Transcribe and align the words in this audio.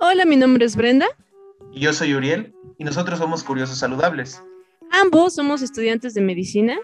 Hola, 0.00 0.24
mi 0.26 0.36
nombre 0.36 0.64
es 0.64 0.76
Brenda. 0.76 1.06
Y 1.72 1.80
yo 1.80 1.92
soy 1.92 2.14
Uriel, 2.14 2.54
y 2.78 2.84
nosotros 2.84 3.18
somos 3.18 3.42
Curiosos 3.42 3.78
Saludables. 3.78 4.40
Ambos 4.92 5.34
somos 5.34 5.60
estudiantes 5.60 6.14
de 6.14 6.20
medicina. 6.20 6.78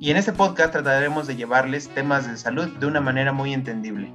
Y 0.00 0.10
en 0.10 0.16
este 0.16 0.32
podcast 0.32 0.72
trataremos 0.72 1.28
de 1.28 1.36
llevarles 1.36 1.88
temas 1.90 2.28
de 2.28 2.36
salud 2.36 2.66
de 2.66 2.86
una 2.86 3.00
manera 3.00 3.32
muy 3.32 3.54
entendible. 3.54 4.12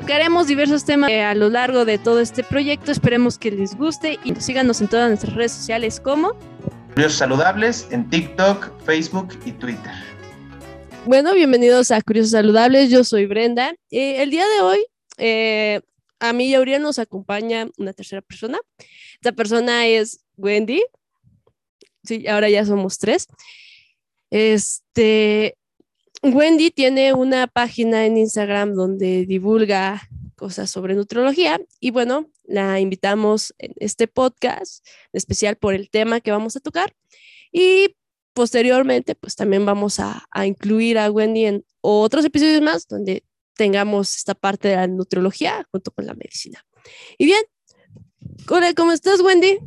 Tocaremos 0.00 0.48
diversos 0.48 0.84
temas 0.84 1.12
a 1.12 1.32
lo 1.36 1.48
largo 1.48 1.84
de 1.84 1.98
todo 1.98 2.18
este 2.18 2.42
proyecto. 2.42 2.90
Esperemos 2.90 3.38
que 3.38 3.52
les 3.52 3.76
guste 3.76 4.18
y 4.24 4.34
síganos 4.34 4.80
en 4.80 4.88
todas 4.88 5.08
nuestras 5.08 5.32
redes 5.34 5.52
sociales 5.52 6.00
como 6.00 6.36
Curiosos 6.94 7.18
Saludables 7.18 7.86
en 7.92 8.10
TikTok, 8.10 8.72
Facebook 8.84 9.38
y 9.44 9.52
Twitter. 9.52 9.92
Bueno, 11.06 11.34
bienvenidos 11.34 11.92
a 11.92 12.02
Curiosos 12.02 12.32
Saludables. 12.32 12.90
Yo 12.90 13.04
soy 13.04 13.26
Brenda. 13.26 13.74
Eh, 13.92 14.22
el 14.22 14.30
día 14.30 14.44
de 14.56 14.60
hoy, 14.60 14.84
eh, 15.18 15.82
a 16.20 16.32
mí 16.32 16.48
y 16.48 16.54
a 16.54 16.60
Uriel 16.60 16.82
nos 16.82 16.98
acompaña 16.98 17.68
una 17.78 17.92
tercera 17.92 18.22
persona. 18.22 18.58
Esta 19.14 19.32
persona 19.32 19.86
es 19.86 20.24
Wendy. 20.36 20.82
Sí, 22.04 22.26
ahora 22.26 22.48
ya 22.48 22.64
somos 22.64 22.98
tres. 22.98 23.26
Este, 24.30 25.56
Wendy 26.22 26.70
tiene 26.70 27.12
una 27.14 27.46
página 27.46 28.06
en 28.06 28.16
Instagram 28.16 28.74
donde 28.74 29.26
divulga 29.26 30.08
cosas 30.36 30.70
sobre 30.70 30.94
nutrología 30.94 31.60
y 31.80 31.90
bueno, 31.90 32.30
la 32.44 32.80
invitamos 32.80 33.54
en 33.58 33.72
este 33.76 34.06
podcast, 34.06 34.86
especial 35.12 35.56
por 35.56 35.74
el 35.74 35.90
tema 35.90 36.20
que 36.20 36.30
vamos 36.30 36.56
a 36.56 36.60
tocar 36.60 36.94
y 37.50 37.96
posteriormente 38.32 39.14
pues 39.16 39.34
también 39.34 39.66
vamos 39.66 39.98
a 39.98 40.46
incluir 40.46 40.98
a 40.98 41.10
Wendy 41.10 41.46
en 41.46 41.64
otros 41.80 42.24
episodios 42.24 42.62
más 42.62 42.86
donde 42.86 43.24
tengamos 43.58 44.16
esta 44.16 44.34
parte 44.34 44.68
de 44.68 44.76
la 44.76 44.86
nutrología 44.86 45.66
junto 45.72 45.90
con 45.90 46.06
la 46.06 46.14
medicina. 46.14 46.64
Y 47.18 47.26
bien, 47.26 47.42
hola, 48.48 48.72
¿cómo 48.72 48.92
estás 48.92 49.20
Wendy? 49.20 49.58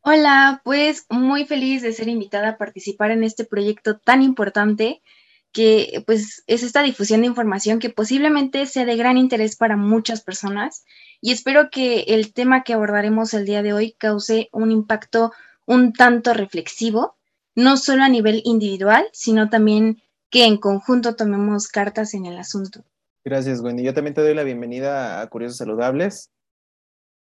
Hola, 0.00 0.62
pues 0.64 1.06
muy 1.10 1.44
feliz 1.44 1.82
de 1.82 1.92
ser 1.92 2.06
invitada 2.06 2.50
a 2.50 2.56
participar 2.56 3.10
en 3.10 3.24
este 3.24 3.44
proyecto 3.44 3.98
tan 3.98 4.22
importante 4.22 5.02
que 5.50 6.04
pues 6.06 6.44
es 6.46 6.62
esta 6.62 6.82
difusión 6.82 7.22
de 7.22 7.26
información 7.26 7.80
que 7.80 7.90
posiblemente 7.90 8.66
sea 8.66 8.84
de 8.84 8.96
gran 8.96 9.18
interés 9.18 9.56
para 9.56 9.76
muchas 9.76 10.20
personas 10.20 10.84
y 11.20 11.32
espero 11.32 11.70
que 11.70 12.04
el 12.08 12.32
tema 12.32 12.62
que 12.62 12.74
abordaremos 12.74 13.34
el 13.34 13.44
día 13.44 13.64
de 13.64 13.72
hoy 13.72 13.96
cause 13.98 14.48
un 14.52 14.70
impacto 14.70 15.32
un 15.64 15.92
tanto 15.92 16.32
reflexivo, 16.32 17.16
no 17.56 17.76
solo 17.76 18.04
a 18.04 18.08
nivel 18.08 18.42
individual, 18.44 19.08
sino 19.12 19.48
también 19.48 20.00
que 20.30 20.44
en 20.44 20.58
conjunto 20.58 21.16
tomemos 21.16 21.66
cartas 21.66 22.14
en 22.14 22.26
el 22.26 22.38
asunto. 22.38 22.84
Gracias, 23.26 23.60
Wendy. 23.60 23.82
Yo 23.82 23.92
también 23.92 24.14
te 24.14 24.20
doy 24.20 24.34
la 24.34 24.44
bienvenida 24.44 25.20
a 25.20 25.26
Curiosos 25.26 25.56
Saludables. 25.56 26.30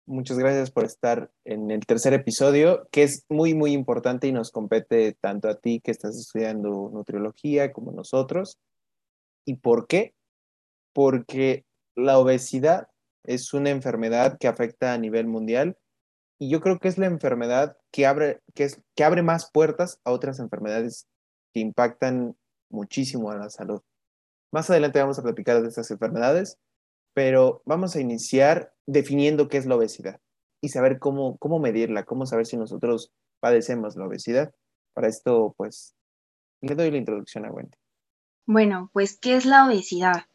Muchas 0.05 0.37
gracias 0.37 0.69
por 0.69 0.83
estar 0.83 1.31
en 1.45 1.71
el 1.71 1.85
tercer 1.85 2.13
episodio, 2.13 2.89
que 2.91 3.03
es 3.03 3.23
muy, 3.29 3.53
muy 3.53 3.71
importante 3.71 4.27
y 4.27 4.33
nos 4.33 4.51
compete 4.51 5.13
tanto 5.21 5.47
a 5.47 5.55
ti 5.55 5.79
que 5.79 5.91
estás 5.91 6.17
estudiando 6.17 6.91
nutriología 6.91 7.71
como 7.71 7.93
nosotros. 7.93 8.59
¿Y 9.45 9.55
por 9.55 9.87
qué? 9.87 10.13
Porque 10.91 11.63
la 11.95 12.19
obesidad 12.19 12.89
es 13.23 13.53
una 13.53 13.69
enfermedad 13.69 14.38
que 14.38 14.49
afecta 14.49 14.91
a 14.91 14.97
nivel 14.97 15.27
mundial 15.27 15.77
y 16.38 16.49
yo 16.49 16.59
creo 16.59 16.79
que 16.79 16.89
es 16.89 16.97
la 16.97 17.05
enfermedad 17.05 17.77
que 17.91 18.07
abre, 18.07 18.41
que 18.53 18.65
es, 18.65 18.81
que 18.93 19.05
abre 19.05 19.21
más 19.21 19.49
puertas 19.53 20.01
a 20.03 20.11
otras 20.11 20.39
enfermedades 20.39 21.07
que 21.53 21.61
impactan 21.61 22.35
muchísimo 22.69 23.31
a 23.31 23.38
la 23.38 23.49
salud. 23.49 23.81
Más 24.53 24.69
adelante 24.69 24.99
vamos 24.99 25.17
a 25.17 25.23
platicar 25.23 25.63
de 25.63 25.67
estas 25.67 25.89
enfermedades, 25.89 26.59
pero 27.15 27.63
vamos 27.65 27.95
a 27.95 27.99
iniciar 27.99 28.71
definiendo 28.85 29.47
qué 29.47 29.57
es 29.57 29.65
la 29.65 29.75
obesidad 29.75 30.19
y 30.61 30.69
saber 30.69 30.99
cómo, 30.99 31.37
cómo 31.37 31.57
medirla, 31.57 32.03
cómo 32.03 32.27
saber 32.27 32.45
si 32.45 32.55
nosotros 32.55 33.11
padecemos 33.39 33.95
la 33.95 34.05
obesidad. 34.05 34.53
Para 34.93 35.07
esto, 35.07 35.55
pues, 35.57 35.95
le 36.61 36.75
doy 36.75 36.91
la 36.91 36.97
introducción 36.97 37.47
a 37.47 37.51
Wendy. 37.51 37.75
Bueno, 38.45 38.91
pues, 38.94 39.17
¿qué 39.17 39.38
es 39.38 39.45
la 39.47 39.66
obesidad? 39.66 40.28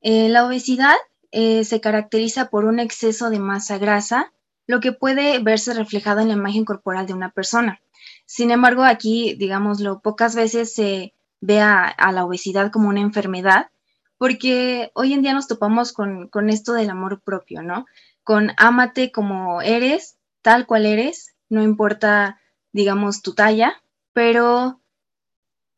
Eh, 0.00 0.28
la 0.28 0.44
obesidad 0.44 0.96
eh, 1.30 1.62
se 1.62 1.80
caracteriza 1.80 2.50
por 2.50 2.64
un 2.64 2.80
exceso 2.80 3.30
de 3.30 3.38
masa 3.38 3.78
grasa, 3.78 4.32
lo 4.66 4.80
que 4.80 4.90
puede 4.90 5.38
verse 5.38 5.74
reflejado 5.74 6.20
en 6.20 6.26
la 6.26 6.34
imagen 6.34 6.64
corporal 6.64 7.06
de 7.06 7.14
una 7.14 7.30
persona. 7.30 7.80
Sin 8.26 8.50
embargo, 8.50 8.82
aquí, 8.82 9.36
digámoslo, 9.36 10.00
pocas 10.00 10.34
veces 10.34 10.74
se 10.74 11.14
ve 11.44 11.60
a, 11.60 11.84
a 11.84 12.10
la 12.12 12.24
obesidad 12.24 12.70
como 12.72 12.88
una 12.88 13.00
enfermedad, 13.00 13.68
porque 14.16 14.90
hoy 14.94 15.12
en 15.12 15.22
día 15.22 15.34
nos 15.34 15.46
topamos 15.46 15.92
con, 15.92 16.28
con, 16.28 16.48
esto 16.48 16.72
del 16.72 16.88
amor 16.88 17.20
propio, 17.20 17.62
¿no? 17.62 17.84
Con 18.22 18.52
ámate 18.56 19.12
como 19.12 19.60
eres, 19.60 20.16
tal 20.40 20.66
cual 20.66 20.86
eres, 20.86 21.34
no 21.50 21.62
importa, 21.62 22.40
digamos, 22.72 23.20
tu 23.20 23.34
talla, 23.34 23.82
pero 24.14 24.80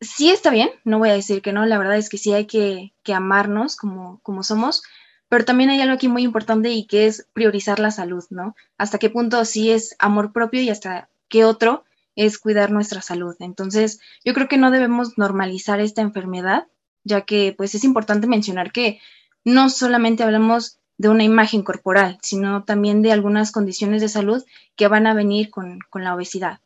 sí 0.01 0.31
está 0.31 0.51
bien, 0.51 0.71
no 0.85 0.99
voy 0.99 1.09
a 1.09 1.15
decir 1.15 1.43
que 1.43 1.53
no, 1.53 1.67
la 1.67 1.79
verdad 1.79 1.97
es 1.97 2.09
que 2.09 2.19
sí 2.19 2.33
hay 2.33 2.47
que, 2.47 2.93
que 3.03 3.15
amarnos 3.15 3.77
como, 3.77 4.21
como 4.23 4.45
somos, 4.45 4.85
pero 5.29 5.45
también 5.45 5.71
hay 5.71 5.81
algo 5.81 5.95
aquí 5.95 6.07
muy 6.07 6.23
importante 6.23 6.71
y 6.71 6.87
que 6.87 7.07
es 7.07 7.27
priorizar 7.33 7.81
la 7.81 7.91
salud, 7.91 8.25
¿no? 8.31 8.55
Hasta 8.79 8.99
qué 8.99 9.11
punto 9.11 9.45
sí 9.45 9.73
es 9.73 9.97
amor 9.99 10.33
propio 10.33 10.61
y 10.61 10.71
hasta 10.71 11.09
qué 11.29 11.45
otro 11.45 11.86
es 12.17 12.39
cuidar 12.39 12.73
nuestra 12.73 13.03
salud. 13.03 13.37
Entonces, 13.39 14.01
yo 14.25 14.35
creo 14.35 14.49
que 14.49 14.59
no 14.59 14.71
debemos 14.71 15.17
normalizar 15.17 15.81
esta 15.81 16.03
enfermedad, 16.03 16.67
ya 17.05 17.21
que 17.21 17.55
pues 17.57 17.75
es 17.75 17.85
importante 17.85 18.27
mencionar 18.27 18.73
que 18.73 18.99
no 19.45 19.71
solamente 19.71 20.25
hablamos 20.25 20.81
de 20.99 21.09
una 21.09 21.25
imagen 21.25 21.63
corporal, 21.63 22.19
sino 22.23 22.65
también 22.65 23.03
de 23.03 23.13
algunas 23.13 23.53
condiciones 23.53 24.01
de 24.01 24.09
salud 24.09 24.45
que 24.75 24.89
van 24.89 25.07
a 25.07 25.15
venir 25.15 25.51
con, 25.51 25.79
con 25.91 26.03
la 26.03 26.15
obesidad. 26.15 26.61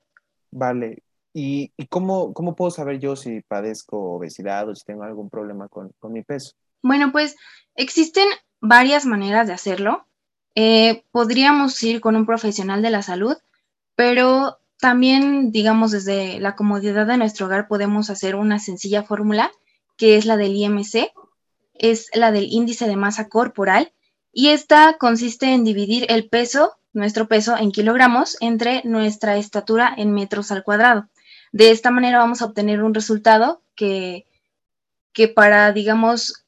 Vale. 0.50 1.02
¿Y, 1.32 1.72
y 1.76 1.86
cómo, 1.86 2.32
cómo, 2.32 2.56
puedo 2.56 2.70
saber 2.70 2.98
yo 2.98 3.14
si 3.14 3.40
padezco 3.42 4.14
obesidad 4.14 4.68
o 4.68 4.74
si 4.74 4.84
tengo 4.84 5.04
algún 5.04 5.30
problema 5.30 5.68
con, 5.68 5.92
con 5.98 6.12
mi 6.12 6.22
peso? 6.22 6.54
Bueno, 6.82 7.12
pues 7.12 7.36
existen 7.74 8.26
varias 8.60 9.06
maneras 9.06 9.46
de 9.46 9.52
hacerlo. 9.52 10.06
Eh, 10.54 11.04
podríamos 11.12 11.80
ir 11.82 12.00
con 12.00 12.16
un 12.16 12.26
profesional 12.26 12.82
de 12.82 12.90
la 12.90 13.02
salud, 13.02 13.36
pero 13.94 14.58
también, 14.80 15.52
digamos, 15.52 15.90
desde 15.90 16.40
la 16.40 16.56
comodidad 16.56 17.06
de 17.06 17.16
nuestro 17.16 17.46
hogar 17.46 17.68
podemos 17.68 18.10
hacer 18.10 18.34
una 18.34 18.58
sencilla 18.58 19.02
fórmula 19.02 19.50
que 19.96 20.16
es 20.16 20.24
la 20.24 20.38
del 20.38 20.56
IMC, 20.56 21.12
es 21.74 22.08
la 22.14 22.32
del 22.32 22.46
índice 22.50 22.88
de 22.88 22.96
masa 22.96 23.28
corporal, 23.28 23.92
y 24.32 24.48
esta 24.48 24.96
consiste 24.98 25.52
en 25.52 25.62
dividir 25.62 26.06
el 26.08 26.28
peso, 26.28 26.78
nuestro 26.94 27.28
peso 27.28 27.56
en 27.56 27.70
kilogramos, 27.70 28.38
entre 28.40 28.82
nuestra 28.84 29.36
estatura 29.36 29.92
en 29.96 30.12
metros 30.12 30.50
al 30.50 30.62
cuadrado. 30.62 31.08
De 31.52 31.70
esta 31.70 31.90
manera 31.90 32.18
vamos 32.18 32.40
a 32.40 32.46
obtener 32.46 32.82
un 32.82 32.94
resultado 32.94 33.62
que, 33.74 34.26
que 35.12 35.28
para, 35.28 35.72
digamos, 35.72 36.46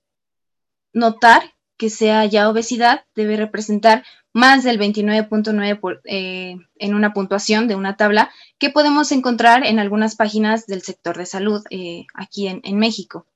notar 0.94 1.42
que 1.76 1.90
sea 1.90 2.24
ya 2.24 2.48
obesidad 2.48 3.04
debe 3.14 3.36
representar 3.36 4.04
más 4.32 4.64
del 4.64 4.78
29.9 4.78 6.00
eh, 6.04 6.56
en 6.76 6.94
una 6.94 7.12
puntuación 7.12 7.68
de 7.68 7.74
una 7.74 7.96
tabla 7.96 8.30
que 8.58 8.70
podemos 8.70 9.12
encontrar 9.12 9.66
en 9.66 9.78
algunas 9.78 10.16
páginas 10.16 10.66
del 10.66 10.82
sector 10.82 11.18
de 11.18 11.26
salud 11.26 11.62
eh, 11.70 12.06
aquí 12.14 12.48
en, 12.48 12.78
México. 12.78 13.26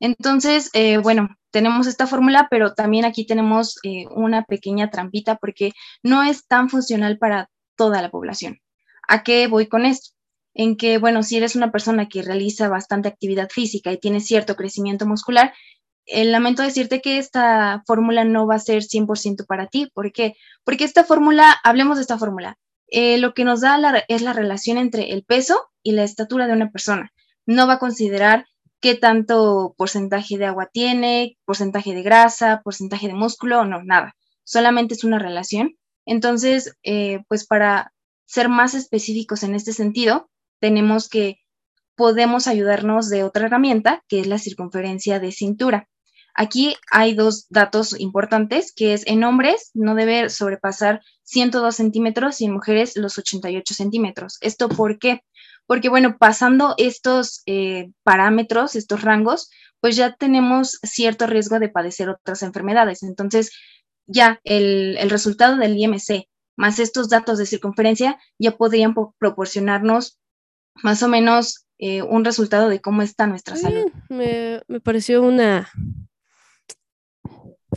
Entonces, 0.00 0.70
eh, 0.74 0.98
bueno, 0.98 1.28
tenemos 1.50 1.86
esta 1.86 2.06
fórmula, 2.06 2.48
pero 2.50 2.74
también 2.74 3.04
aquí 3.04 3.26
tenemos 3.26 3.78
eh, 3.84 4.06
una 4.10 4.42
pequeña 4.42 4.90
trampita 4.90 5.36
porque 5.36 5.72
no 6.02 6.24
es 6.24 6.46
tan 6.46 6.68
funcional 6.68 7.16
para 7.16 7.48
toda 7.76 8.02
la 8.02 8.10
población. 8.10 8.58
¿A 9.06 9.22
qué 9.22 9.46
voy 9.46 9.68
con 9.68 9.84
esto? 9.84 10.10
En 10.52 10.76
que, 10.76 10.98
bueno, 10.98 11.22
si 11.22 11.36
eres 11.36 11.56
una 11.56 11.70
persona 11.70 12.08
que 12.08 12.22
realiza 12.22 12.68
bastante 12.68 13.08
actividad 13.08 13.50
física 13.50 13.92
y 13.92 13.98
tiene 13.98 14.20
cierto 14.20 14.56
crecimiento 14.56 15.06
muscular, 15.06 15.52
el 16.06 16.32
lamento 16.32 16.62
decirte 16.62 17.00
que 17.00 17.18
esta 17.18 17.82
fórmula 17.86 18.24
no 18.24 18.46
va 18.46 18.56
a 18.56 18.60
ser 18.60 18.82
100% 18.82 19.46
para 19.46 19.66
ti. 19.66 19.90
¿Por 19.94 20.12
qué? 20.12 20.36
Porque 20.64 20.84
esta 20.84 21.04
fórmula, 21.04 21.54
hablemos 21.64 21.96
de 21.96 22.02
esta 22.02 22.18
fórmula, 22.18 22.58
eh, 22.88 23.18
lo 23.18 23.34
que 23.34 23.44
nos 23.44 23.60
da 23.60 23.78
la, 23.78 24.04
es 24.08 24.22
la 24.22 24.32
relación 24.32 24.78
entre 24.78 25.12
el 25.12 25.24
peso 25.24 25.70
y 25.82 25.92
la 25.92 26.04
estatura 26.04 26.46
de 26.46 26.52
una 26.52 26.70
persona. 26.70 27.12
No 27.46 27.66
va 27.66 27.74
a 27.74 27.78
considerar 27.78 28.46
qué 28.80 28.94
tanto 28.94 29.74
porcentaje 29.78 30.36
de 30.38 30.46
agua 30.46 30.68
tiene, 30.72 31.38
porcentaje 31.44 31.94
de 31.94 32.02
grasa, 32.02 32.60
porcentaje 32.62 33.06
de 33.06 33.14
músculo, 33.14 33.64
no, 33.64 33.82
nada. 33.82 34.14
Solamente 34.44 34.94
es 34.94 35.04
una 35.04 35.18
relación. 35.18 35.76
Entonces, 36.06 36.76
eh, 36.82 37.20
pues 37.28 37.46
para 37.46 37.92
ser 38.26 38.48
más 38.48 38.74
específicos 38.74 39.42
en 39.42 39.54
este 39.54 39.72
sentido, 39.72 40.28
tenemos 40.60 41.08
que 41.08 41.38
podemos 41.94 42.46
ayudarnos 42.46 43.08
de 43.08 43.24
otra 43.24 43.46
herramienta, 43.46 44.02
que 44.08 44.20
es 44.20 44.26
la 44.26 44.38
circunferencia 44.38 45.20
de 45.20 45.32
cintura. 45.32 45.88
Aquí 46.34 46.76
hay 46.90 47.14
dos 47.14 47.46
datos 47.48 47.98
importantes, 47.98 48.72
que 48.74 48.92
es 48.92 49.06
en 49.06 49.22
hombres 49.22 49.70
no 49.72 49.94
debe 49.94 50.28
sobrepasar 50.30 51.00
102 51.22 51.76
centímetros 51.76 52.40
y 52.40 52.46
en 52.46 52.52
mujeres 52.52 52.96
los 52.96 53.18
88 53.18 53.72
centímetros. 53.72 54.38
¿Esto 54.40 54.68
por 54.68 54.98
qué? 54.98 55.22
Porque, 55.66 55.88
bueno, 55.88 56.16
pasando 56.18 56.74
estos 56.76 57.42
eh, 57.46 57.90
parámetros, 58.02 58.74
estos 58.74 59.02
rangos, 59.02 59.48
pues 59.80 59.96
ya 59.96 60.14
tenemos 60.14 60.80
cierto 60.82 61.26
riesgo 61.26 61.58
de 61.60 61.68
padecer 61.68 62.08
otras 62.08 62.42
enfermedades. 62.42 63.02
Entonces, 63.02 63.52
ya 64.06 64.40
el, 64.44 64.98
resultado 65.08 65.56
del 65.56 65.76
IMC 65.76 66.26
más 66.56 66.78
estos 66.78 67.08
datos 67.08 67.38
de 67.38 67.46
circunferencia 67.46 68.18
ya 68.38 68.56
podrían 68.56 68.94
proporcionarnos 69.18 70.18
más 70.82 71.02
o 71.02 71.08
menos 71.08 71.66
eh, 71.78 72.02
un 72.02 72.24
resultado 72.24 72.68
de 72.68 72.80
cómo 72.80 73.02
está 73.02 73.26
nuestra 73.26 73.56
salud. 73.56 73.90
Me, 74.08 74.62
me, 74.68 74.80
pareció 74.80 75.22
una, 75.22 75.68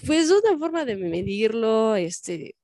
pues 0.06 0.32
una 0.32 0.58
forma 0.58 0.86
de 0.86 0.96
medirlo, 0.96 1.96
este, 1.96 2.56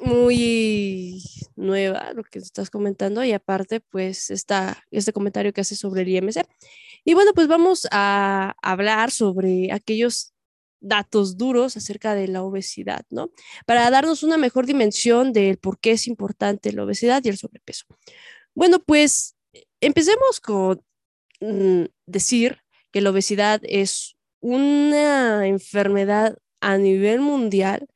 muy 0.00 1.22
nueva 1.56 2.12
lo 2.14 2.24
que 2.24 2.38
estás 2.38 2.70
comentando 2.70 3.22
y 3.24 3.32
aparte 3.32 3.80
pues 3.80 4.30
está 4.30 4.82
este 4.90 5.12
comentario 5.12 5.52
que 5.52 5.60
hace 5.60 5.76
sobre 5.76 6.02
el 6.02 6.08
IMC. 6.08 6.46
Y 7.04 7.14
bueno, 7.14 7.32
pues 7.34 7.48
vamos 7.48 7.86
a 7.90 8.54
hablar 8.62 9.10
sobre 9.10 9.72
aquellos 9.72 10.32
datos 10.80 11.36
duros 11.36 11.76
acerca 11.76 12.14
de 12.14 12.28
la 12.28 12.42
obesidad, 12.42 13.04
¿no? 13.10 13.30
Para 13.66 13.90
darnos 13.90 14.22
una 14.22 14.38
mejor 14.38 14.66
dimensión 14.66 15.32
del 15.32 15.58
por 15.58 15.78
qué 15.78 15.92
es 15.92 16.06
importante 16.06 16.72
la 16.72 16.84
obesidad 16.84 17.22
y 17.24 17.28
el 17.28 17.36
sobrepeso. 17.36 17.84
Bueno, 18.54 18.80
pues 18.80 19.36
empecemos 19.80 20.40
con 20.40 20.82
mm, 21.40 21.84
decir 22.06 22.58
que 22.90 23.00
la 23.02 23.10
obesidad 23.10 23.60
es 23.64 24.16
una 24.40 25.46
enfermedad 25.46 26.38
a 26.60 26.78
nivel 26.78 27.20
mundial 27.20 27.86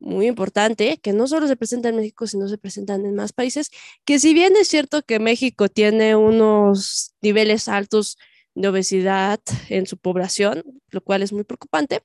muy 0.00 0.26
importante, 0.26 0.98
que 0.98 1.12
no 1.12 1.26
solo 1.26 1.48
se 1.48 1.56
presenta 1.56 1.88
en 1.88 1.96
México, 1.96 2.26
sino 2.26 2.48
se 2.48 2.58
presentan 2.58 3.04
en 3.04 3.14
más 3.14 3.32
países, 3.32 3.70
que 4.04 4.18
si 4.18 4.32
bien 4.32 4.54
es 4.56 4.68
cierto 4.68 5.02
que 5.02 5.18
México 5.18 5.68
tiene 5.68 6.14
unos 6.14 7.14
niveles 7.20 7.68
altos 7.68 8.16
de 8.54 8.68
obesidad 8.68 9.40
en 9.68 9.86
su 9.86 9.96
población, 9.98 10.62
lo 10.90 11.00
cual 11.00 11.22
es 11.22 11.32
muy 11.32 11.44
preocupante, 11.44 12.02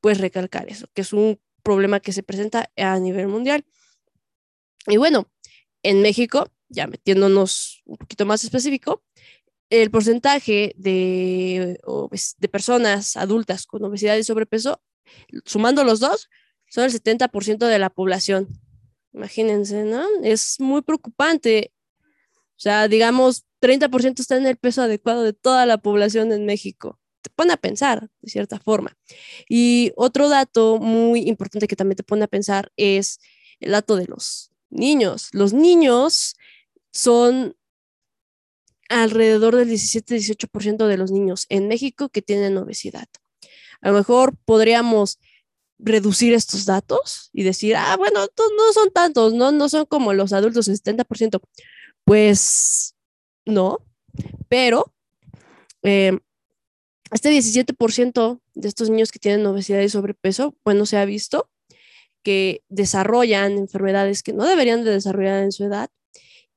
pues 0.00 0.18
recalcar 0.18 0.68
eso, 0.68 0.86
que 0.94 1.02
es 1.02 1.12
un 1.12 1.40
problema 1.62 2.00
que 2.00 2.12
se 2.12 2.22
presenta 2.22 2.70
a 2.76 2.98
nivel 2.98 3.28
mundial. 3.28 3.64
Y 4.86 4.96
bueno, 4.96 5.28
en 5.82 6.02
México, 6.02 6.50
ya 6.68 6.86
metiéndonos 6.86 7.82
un 7.84 7.96
poquito 7.96 8.26
más 8.26 8.44
específico, 8.44 9.02
el 9.70 9.90
porcentaje 9.90 10.74
de, 10.76 11.78
de 12.38 12.48
personas 12.48 13.16
adultas 13.16 13.66
con 13.66 13.84
obesidad 13.84 14.16
y 14.16 14.24
sobrepeso, 14.24 14.80
sumando 15.44 15.84
los 15.84 16.00
dos, 16.00 16.28
son 16.68 16.84
el 16.84 16.92
70% 16.92 17.66
de 17.66 17.78
la 17.78 17.90
población. 17.90 18.48
Imagínense, 19.12 19.84
¿no? 19.84 20.04
Es 20.22 20.60
muy 20.60 20.82
preocupante. 20.82 21.72
O 22.56 22.60
sea, 22.60 22.88
digamos, 22.88 23.44
30% 23.60 24.20
está 24.20 24.36
en 24.36 24.46
el 24.46 24.56
peso 24.56 24.82
adecuado 24.82 25.22
de 25.22 25.32
toda 25.32 25.66
la 25.66 25.78
población 25.78 26.32
en 26.32 26.46
México. 26.46 26.98
Te 27.22 27.30
pone 27.30 27.52
a 27.52 27.56
pensar, 27.56 28.08
de 28.20 28.30
cierta 28.30 28.58
forma. 28.58 28.96
Y 29.48 29.92
otro 29.96 30.28
dato 30.28 30.78
muy 30.78 31.28
importante 31.28 31.66
que 31.66 31.76
también 31.76 31.96
te 31.96 32.02
pone 32.02 32.24
a 32.24 32.28
pensar 32.28 32.72
es 32.76 33.18
el 33.60 33.72
dato 33.72 33.96
de 33.96 34.06
los 34.06 34.52
niños. 34.70 35.28
Los 35.32 35.52
niños 35.52 36.36
son 36.92 37.56
alrededor 38.88 39.56
del 39.56 39.68
17-18% 39.70 40.86
de 40.86 40.96
los 40.96 41.10
niños 41.10 41.46
en 41.48 41.68
México 41.68 42.08
que 42.08 42.22
tienen 42.22 42.56
obesidad. 42.56 43.08
A 43.80 43.88
lo 43.88 43.94
mejor 43.94 44.36
podríamos 44.44 45.18
reducir 45.78 46.34
estos 46.34 46.64
datos 46.64 47.30
y 47.32 47.44
decir, 47.44 47.76
ah, 47.76 47.96
bueno, 47.96 48.20
no 48.20 48.72
son 48.72 48.90
tantos, 48.90 49.34
no, 49.34 49.52
no 49.52 49.68
son 49.68 49.86
como 49.86 50.12
los 50.12 50.32
adultos, 50.32 50.68
el 50.68 50.80
70%. 50.80 51.40
Pues 52.04 52.94
no, 53.44 53.84
pero 54.48 54.92
eh, 55.82 56.18
este 57.10 57.30
17% 57.30 58.40
de 58.54 58.68
estos 58.68 58.90
niños 58.90 59.12
que 59.12 59.18
tienen 59.18 59.46
obesidad 59.46 59.80
y 59.80 59.88
sobrepeso, 59.88 60.56
bueno, 60.64 60.84
se 60.86 60.98
ha 60.98 61.04
visto 61.04 61.50
que 62.22 62.62
desarrollan 62.68 63.52
enfermedades 63.52 64.22
que 64.22 64.32
no 64.32 64.44
deberían 64.44 64.84
de 64.84 64.90
desarrollar 64.90 65.42
en 65.42 65.52
su 65.52 65.64
edad, 65.64 65.90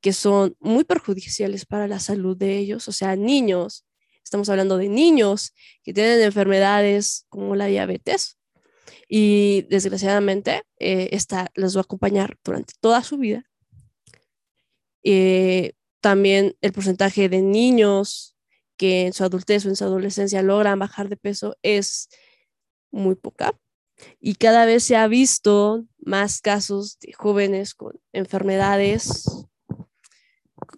que 0.02 0.14
son 0.14 0.56
muy 0.60 0.84
perjudiciales 0.84 1.66
para 1.66 1.88
la 1.88 2.00
salud 2.00 2.36
de 2.36 2.58
ellos, 2.58 2.88
o 2.88 2.92
sea, 2.92 3.16
niños, 3.16 3.86
estamos 4.24 4.50
hablando 4.50 4.78
de 4.78 4.90
niños 4.90 5.54
que 5.84 5.94
tienen 5.94 6.22
enfermedades 6.22 7.26
como 7.30 7.56
la 7.56 7.68
diabetes, 7.68 8.38
y 9.08 9.64
desgraciadamente 9.70 10.64
eh, 10.80 11.10
esta 11.12 11.52
les 11.56 11.76
va 11.76 11.82
a 11.82 11.84
acompañar 11.84 12.38
durante 12.44 12.74
toda 12.80 13.04
su 13.04 13.18
vida. 13.18 13.44
Eh, 15.04 15.74
también 16.00 16.56
el 16.62 16.72
porcentaje 16.72 17.28
de 17.28 17.42
niños 17.42 18.36
que 18.78 19.08
en 19.08 19.14
su 19.14 19.24
adultez 19.24 19.66
o 19.66 19.70
en 19.70 19.76
su 19.76 19.84
adolescencia 19.84 20.42
logran 20.42 20.80
bajar 20.80 21.10
de 21.10 21.18
peso 21.18 21.58
es 21.62 22.10
muy 22.90 23.16
poca. 23.16 23.60
Y 24.20 24.36
cada 24.36 24.66
vez 24.66 24.84
se 24.84 24.96
ha 24.96 25.08
visto 25.08 25.86
más 26.00 26.42
casos 26.42 26.98
de 27.00 27.14
jóvenes 27.14 27.76
con 27.76 28.00
enfermedades 28.14 29.26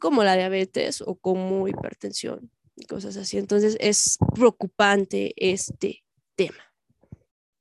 como 0.04 0.26
la 0.26 0.36
diabetes 0.36 1.02
o 1.02 1.16
como 1.16 1.66
hipertensión 1.70 2.52
y 2.76 2.86
cosas 2.88 3.16
así. 3.16 3.38
Entonces 3.38 3.78
es 3.80 4.18
preocupante 4.36 5.34
este 5.38 6.04
tema. 6.36 6.62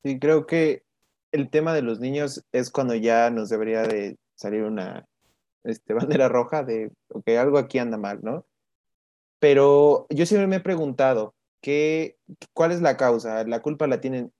Sí, 0.02 0.18
creo 0.18 0.44
que 0.44 0.82
el 1.30 1.50
tema 1.50 1.72
de 1.72 1.82
los 1.82 2.00
niños 2.00 2.44
es 2.50 2.72
cuando 2.72 2.96
ya 2.96 3.30
nos 3.30 3.48
debería 3.48 3.84
de 3.84 4.18
salir 4.34 4.64
una 4.64 5.06
este, 5.62 5.94
bandera 5.94 6.28
roja 6.28 6.64
de, 6.64 6.90
ok, 7.10 7.28
algo 7.38 7.58
aquí 7.58 7.78
anda 7.78 7.96
mal, 7.96 8.18
¿no? 8.24 8.44
Pero 9.38 10.08
yo 10.10 10.26
siempre 10.26 10.48
me 10.48 10.56
he 10.56 10.60
preguntado, 10.60 11.36
¿qué, 11.60 12.18
¿cuál 12.52 12.72
es 12.72 12.80
la 12.80 12.96
causa? 12.96 13.44
¿La 13.44 13.62
culpa 13.62 13.86
la 13.86 14.00
tienen, 14.00 14.32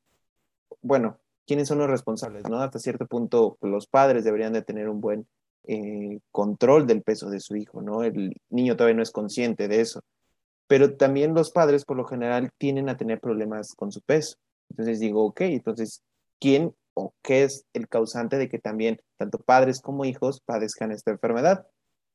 bueno, 0.81 1.21
quiénes 1.47 1.69
son 1.69 1.79
los 1.79 1.89
responsables, 1.89 2.49
¿no? 2.51 2.61
Hasta 2.61 2.81
cierto 2.81 3.07
punto, 3.07 3.59
los 3.61 3.87
padres 3.87 4.25
deberían 4.25 4.55
de 4.55 4.63
tener 4.63 4.89
un 4.89 5.01
buen 5.01 5.29
eh, 5.65 6.19
control 6.31 6.87
del 6.87 7.03
peso 7.03 7.31
de 7.31 7.41
su 7.41 7.57
hijo, 7.57 7.83
¿no? 7.83 8.03
El 8.03 8.35
niño 8.51 8.77
todavía 8.77 8.97
no 8.97 9.03
es 9.03 9.11
consciente 9.11 9.69
de 9.69 9.81
eso. 9.81 10.03
Pero 10.67 10.97
también 10.97 11.35
los 11.35 11.51
padres, 11.51 11.85
por 11.85 11.97
lo 11.97 12.05
general, 12.05 12.51
tienen 12.59 12.89
a 12.89 12.97
tener 12.97 13.21
problemas 13.21 13.75
con 13.75 13.93
su 13.93 14.01
peso. 14.01 14.37
Entonces 14.71 15.01
digo, 15.01 15.25
ok, 15.25 15.43
entonces, 15.43 16.03
¿quién 16.41 16.75
o 16.95 17.15
qué 17.23 17.45
es 17.45 17.65
el 17.73 17.89
causante 17.89 18.39
de 18.39 18.49
que 18.49 18.59
también 18.59 19.01
tanto 19.19 19.39
padres 19.39 19.81
como 19.81 20.05
hijos 20.05 20.41
padezcan 20.41 20.93
esta 20.93 21.11
enfermedad? 21.11 21.67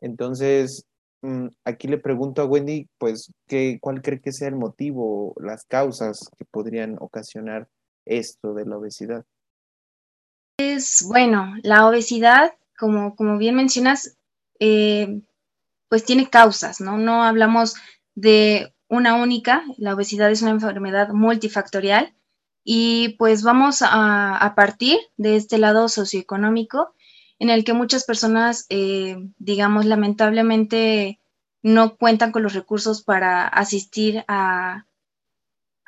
Entonces, 0.01 0.85
mm, 1.21 1.47
aquí 1.65 1.87
le 1.87 1.97
pregunto 1.97 2.41
a 2.41 2.45
Wendy, 2.45 2.87
pues, 2.97 3.31
¿qué, 3.47 3.77
¿cuál 3.81 4.01
cree 4.01 4.21
que 4.21 4.31
sea 4.31 4.47
el 4.47 4.55
motivo, 4.55 5.35
las 5.39 5.65
causas 5.65 6.29
que 6.37 6.45
podrían 6.45 6.97
ocasionar 6.99 7.67
esto 8.05 8.53
de 8.53 8.65
la 8.65 8.77
obesidad? 8.77 9.25
Es 10.59 11.05
bueno, 11.07 11.53
la 11.61 11.87
obesidad, 11.87 12.53
como, 12.77 13.15
como 13.15 13.37
bien 13.37 13.55
mencionas, 13.55 14.17
eh, 14.59 15.21
pues 15.89 16.05
tiene 16.05 16.29
causas, 16.29 16.81
¿no? 16.81 16.97
No 16.97 17.23
hablamos 17.23 17.75
de 18.15 18.73
una 18.87 19.15
única, 19.15 19.63
la 19.77 19.93
obesidad 19.93 20.31
es 20.31 20.41
una 20.41 20.51
enfermedad 20.51 21.09
multifactorial 21.09 22.13
y 22.63 23.15
pues 23.17 23.43
vamos 23.43 23.79
a, 23.81 24.53
partir 24.55 24.99
de 25.17 25.35
este 25.35 25.57
lado 25.57 25.89
socioeconómico 25.89 26.93
en 27.39 27.49
el 27.49 27.63
que 27.63 27.73
muchas 27.73 28.03
personas, 28.05 28.65
eh, 28.69 29.17
digamos, 29.37 29.85
lamentablemente 29.85 31.19
no 31.61 31.97
cuentan 31.97 32.31
con 32.31 32.43
los 32.43 32.53
recursos 32.53 33.03
para 33.03 33.47
asistir 33.47 34.23
a, 34.27 34.85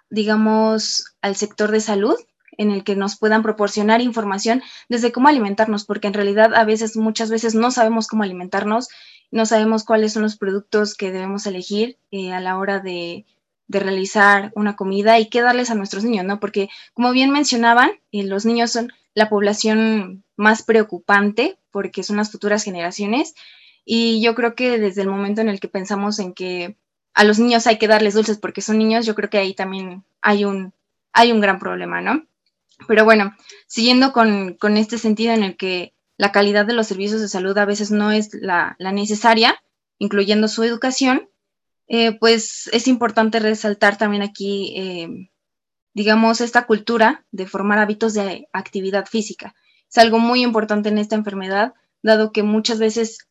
digamos, 0.10 1.16
al 1.22 1.36
sector 1.36 1.72
de 1.72 1.82
salud 1.82 2.18
en 2.60 2.72
el 2.72 2.84
que 2.84 2.98
nos 2.98 3.18
puedan 3.18 3.42
proporcionar 3.42 4.02
información 4.02 4.62
desde 4.90 5.14
cómo 5.14 5.30
alimentarnos, 5.30 5.86
porque 5.86 6.08
en 6.08 6.14
realidad 6.14 6.54
a 6.54 6.66
veces, 6.66 6.98
muchas 6.98 7.32
veces 7.32 7.56
no 7.56 7.72
sabemos 7.72 8.08
cómo 8.08 8.24
alimentarnos, 8.24 8.90
no 9.32 9.46
sabemos 9.46 9.86
cuáles 9.86 10.12
son 10.12 10.24
los 10.24 10.36
productos 10.36 10.94
que 10.94 11.12
debemos 11.12 11.46
elegir 11.46 11.98
eh, 12.12 12.34
a 12.34 12.42
la 12.42 12.58
hora 12.58 12.80
de, 12.80 13.26
de 13.68 13.80
realizar 13.80 14.52
una 14.56 14.76
comida 14.76 15.20
y 15.20 15.30
qué 15.30 15.42
darles 15.42 15.70
a 15.70 15.76
nuestros 15.76 16.04
niños, 16.04 16.26
¿no? 16.26 16.42
Porque 16.42 16.70
como 16.94 17.14
bien 17.14 17.32
mencionaban, 17.32 17.92
eh, 18.12 18.24
los 18.24 18.46
niños 18.46 18.72
son 18.72 18.92
la 19.14 19.30
población 19.30 20.26
más 20.36 20.62
preocupante 20.64 21.58
porque 21.72 22.04
son 22.04 22.18
las 22.18 22.30
futuras 22.30 22.64
generaciones 22.64 23.36
y 23.86 24.22
yo 24.22 24.36
creo 24.36 24.54
que 24.54 24.80
desde 24.80 25.04
el 25.04 25.08
momento 25.08 25.40
en 25.40 25.48
el 25.48 25.62
que 25.62 25.70
pensamos 25.70 26.20
en 26.20 26.34
que 26.34 26.76
a 27.14 27.24
los 27.24 27.40
niños 27.40 27.68
hay 27.68 27.78
que 27.78 27.88
darles 27.88 28.16
dulces 28.16 28.38
porque 28.38 28.62
son 28.62 28.78
niños, 28.78 29.06
yo 29.06 29.16
creo 29.16 29.30
que 29.30 29.38
ahí 29.38 29.54
también 29.54 30.04
hay 30.22 30.44
un, 30.44 30.74
hay 31.14 31.32
un 31.32 31.40
gran 31.40 31.58
problema, 31.58 32.02
¿no? 32.02 32.26
Pero 32.88 33.06
bueno, 33.06 33.36
siguiendo 33.68 34.12
con, 34.14 34.58
este 34.78 34.98
sentido 34.98 35.34
en 35.34 35.44
el 35.44 35.58
que 35.58 35.94
la 36.18 36.32
calidad 36.32 36.66
de 36.66 36.74
los 36.74 36.88
servicios 36.88 37.22
de 37.22 37.28
salud 37.28 37.58
a 37.58 37.66
veces 37.66 37.92
no 37.92 38.12
es 38.12 38.30
la, 38.34 38.76
la 38.80 38.92
necesaria, 38.92 39.62
incluyendo 40.00 40.48
su 40.48 40.64
educación, 40.64 41.30
eh, 41.88 42.18
pues 42.20 42.70
es 42.72 42.88
importante 42.88 43.40
resaltar 43.40 43.98
también 43.98 44.22
aquí, 44.22 44.74
eh, 44.78 45.32
digamos, 45.94 46.40
esta 46.40 46.66
cultura 46.66 47.26
de 47.32 47.48
formar 47.48 47.80
hábitos 47.80 48.14
de 48.14 48.48
actividad 48.54 49.08
física. 49.08 49.56
Es 49.90 49.98
algo 49.98 50.20
muy 50.20 50.44
importante 50.44 50.90
en 50.90 51.00
esta 51.00 51.16
enfermedad, 51.16 51.74
dado 52.04 52.32
que 52.32 52.44
muchas 52.44 52.80
veces 52.80 53.30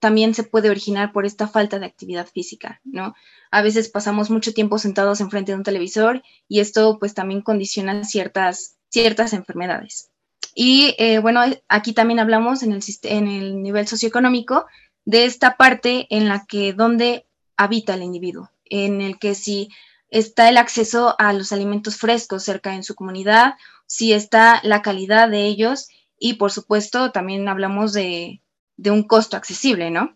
también 0.00 0.34
se 0.34 0.42
puede 0.42 0.68
originar 0.68 1.12
por 1.12 1.26
esta 1.26 1.46
falta 1.46 1.78
de 1.78 1.86
actividad 1.86 2.26
física, 2.26 2.80
¿no? 2.82 3.14
A 3.52 3.62
veces 3.62 3.88
pasamos 3.88 4.30
mucho 4.30 4.52
tiempo 4.52 4.78
sentados 4.78 5.20
enfrente 5.20 5.52
de 5.52 5.58
un 5.58 5.62
televisor 5.62 6.24
y 6.48 6.58
esto 6.58 6.98
pues 6.98 7.14
también 7.14 7.40
condiciona 7.40 8.02
ciertas, 8.02 8.78
ciertas 8.92 9.32
enfermedades. 9.32 10.10
Y 10.54 10.94
eh, 10.98 11.18
bueno, 11.18 11.40
aquí 11.68 11.94
también 11.94 12.20
hablamos 12.20 12.62
en 12.62 12.72
el, 12.72 13.62
nivel 13.62 13.88
socioeconómico 13.88 14.66
de 15.04 15.24
esta 15.24 15.56
parte 15.56 16.06
en 16.10 16.28
la 16.28 16.44
que 16.46 16.74
donde 16.74 17.24
habita 17.56 17.94
el 17.94 18.02
individuo, 18.02 18.50
en 18.66 19.00
el 19.00 19.18
que 19.18 19.34
si 19.34 19.70
está 20.10 20.48
el 20.50 20.58
acceso 20.58 21.16
a 21.18 21.32
los 21.32 21.52
alimentos 21.52 21.96
frescos 21.96 22.44
cerca 22.44 22.74
en 22.74 22.84
su 22.84 22.94
comunidad, 22.94 23.54
si 23.86 24.12
está 24.12 24.60
la 24.62 24.82
calidad 24.82 25.30
de 25.30 25.46
ellos 25.46 25.88
y 26.18 26.34
por 26.34 26.52
supuesto 26.52 27.12
también 27.12 27.48
hablamos 27.48 27.94
de, 27.94 28.42
de 28.76 28.90
un 28.90 29.04
costo 29.04 29.36
accesible, 29.36 29.90
¿no? 29.90 30.14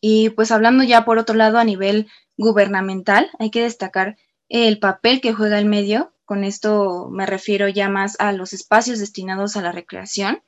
Y 0.00 0.30
pues 0.30 0.50
hablando 0.50 0.82
ya 0.82 1.04
por 1.04 1.18
otro 1.18 1.36
lado 1.36 1.58
a 1.58 1.64
nivel 1.64 2.08
gubernamental, 2.36 3.30
hay 3.38 3.50
que 3.50 3.62
destacar 3.62 4.16
el 4.48 4.78
papel 4.78 5.20
que 5.20 5.32
juega 5.32 5.58
el 5.58 5.64
medio. 5.64 6.12
Con 6.24 6.44
esto 6.44 7.08
me 7.10 7.26
refiero 7.26 7.68
ya 7.68 7.88
más 7.88 8.16
a 8.18 8.32
los 8.32 8.52
espacios 8.52 8.98
destinados 8.98 9.56
a 9.56 9.62
la 9.62 9.72
recreación. 9.72 10.42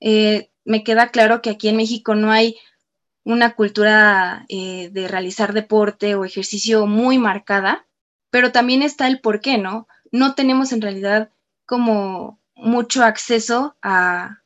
Eh, 0.00 0.50
me 0.64 0.84
queda 0.84 1.08
claro 1.08 1.42
que 1.42 1.50
aquí 1.50 1.68
en 1.68 1.76
México 1.76 2.14
no 2.14 2.30
hay 2.30 2.56
una 3.24 3.54
cultura 3.54 4.44
eh, 4.48 4.90
de 4.92 5.08
realizar 5.08 5.52
deporte 5.52 6.14
o 6.14 6.24
ejercicio 6.24 6.86
muy 6.86 7.18
marcada, 7.18 7.86
pero 8.30 8.52
también 8.52 8.82
está 8.82 9.06
el 9.06 9.20
por 9.20 9.40
qué, 9.40 9.58
¿no? 9.58 9.86
No 10.10 10.34
tenemos 10.34 10.72
en 10.72 10.82
realidad 10.82 11.30
como 11.66 12.40
mucho 12.54 13.04
acceso 13.04 13.76
a, 13.82 14.42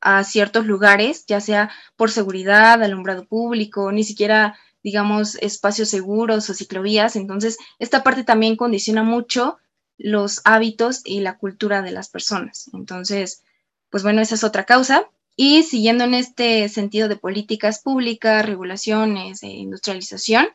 a 0.00 0.24
ciertos 0.24 0.66
lugares, 0.66 1.24
ya 1.26 1.40
sea 1.40 1.70
por 1.96 2.10
seguridad, 2.10 2.82
alumbrado 2.82 3.26
público, 3.26 3.92
ni 3.92 4.04
siquiera, 4.04 4.58
digamos, 4.82 5.36
espacios 5.36 5.88
seguros 5.88 6.50
o 6.50 6.54
ciclovías. 6.54 7.16
Entonces, 7.16 7.56
esta 7.78 8.02
parte 8.02 8.24
también 8.24 8.56
condiciona 8.56 9.02
mucho 9.02 9.58
los 9.98 10.40
hábitos 10.44 11.02
y 11.04 11.20
la 11.20 11.36
cultura 11.36 11.82
de 11.82 11.90
las 11.90 12.08
personas. 12.08 12.70
Entonces, 12.72 13.42
pues 13.90 14.02
bueno, 14.02 14.22
esa 14.22 14.36
es 14.36 14.44
otra 14.44 14.64
causa. 14.64 15.10
Y 15.36 15.64
siguiendo 15.64 16.04
en 16.04 16.14
este 16.14 16.68
sentido 16.68 17.08
de 17.08 17.16
políticas 17.16 17.80
públicas, 17.80 18.46
regulaciones 18.46 19.42
e 19.42 19.48
industrialización, 19.48 20.48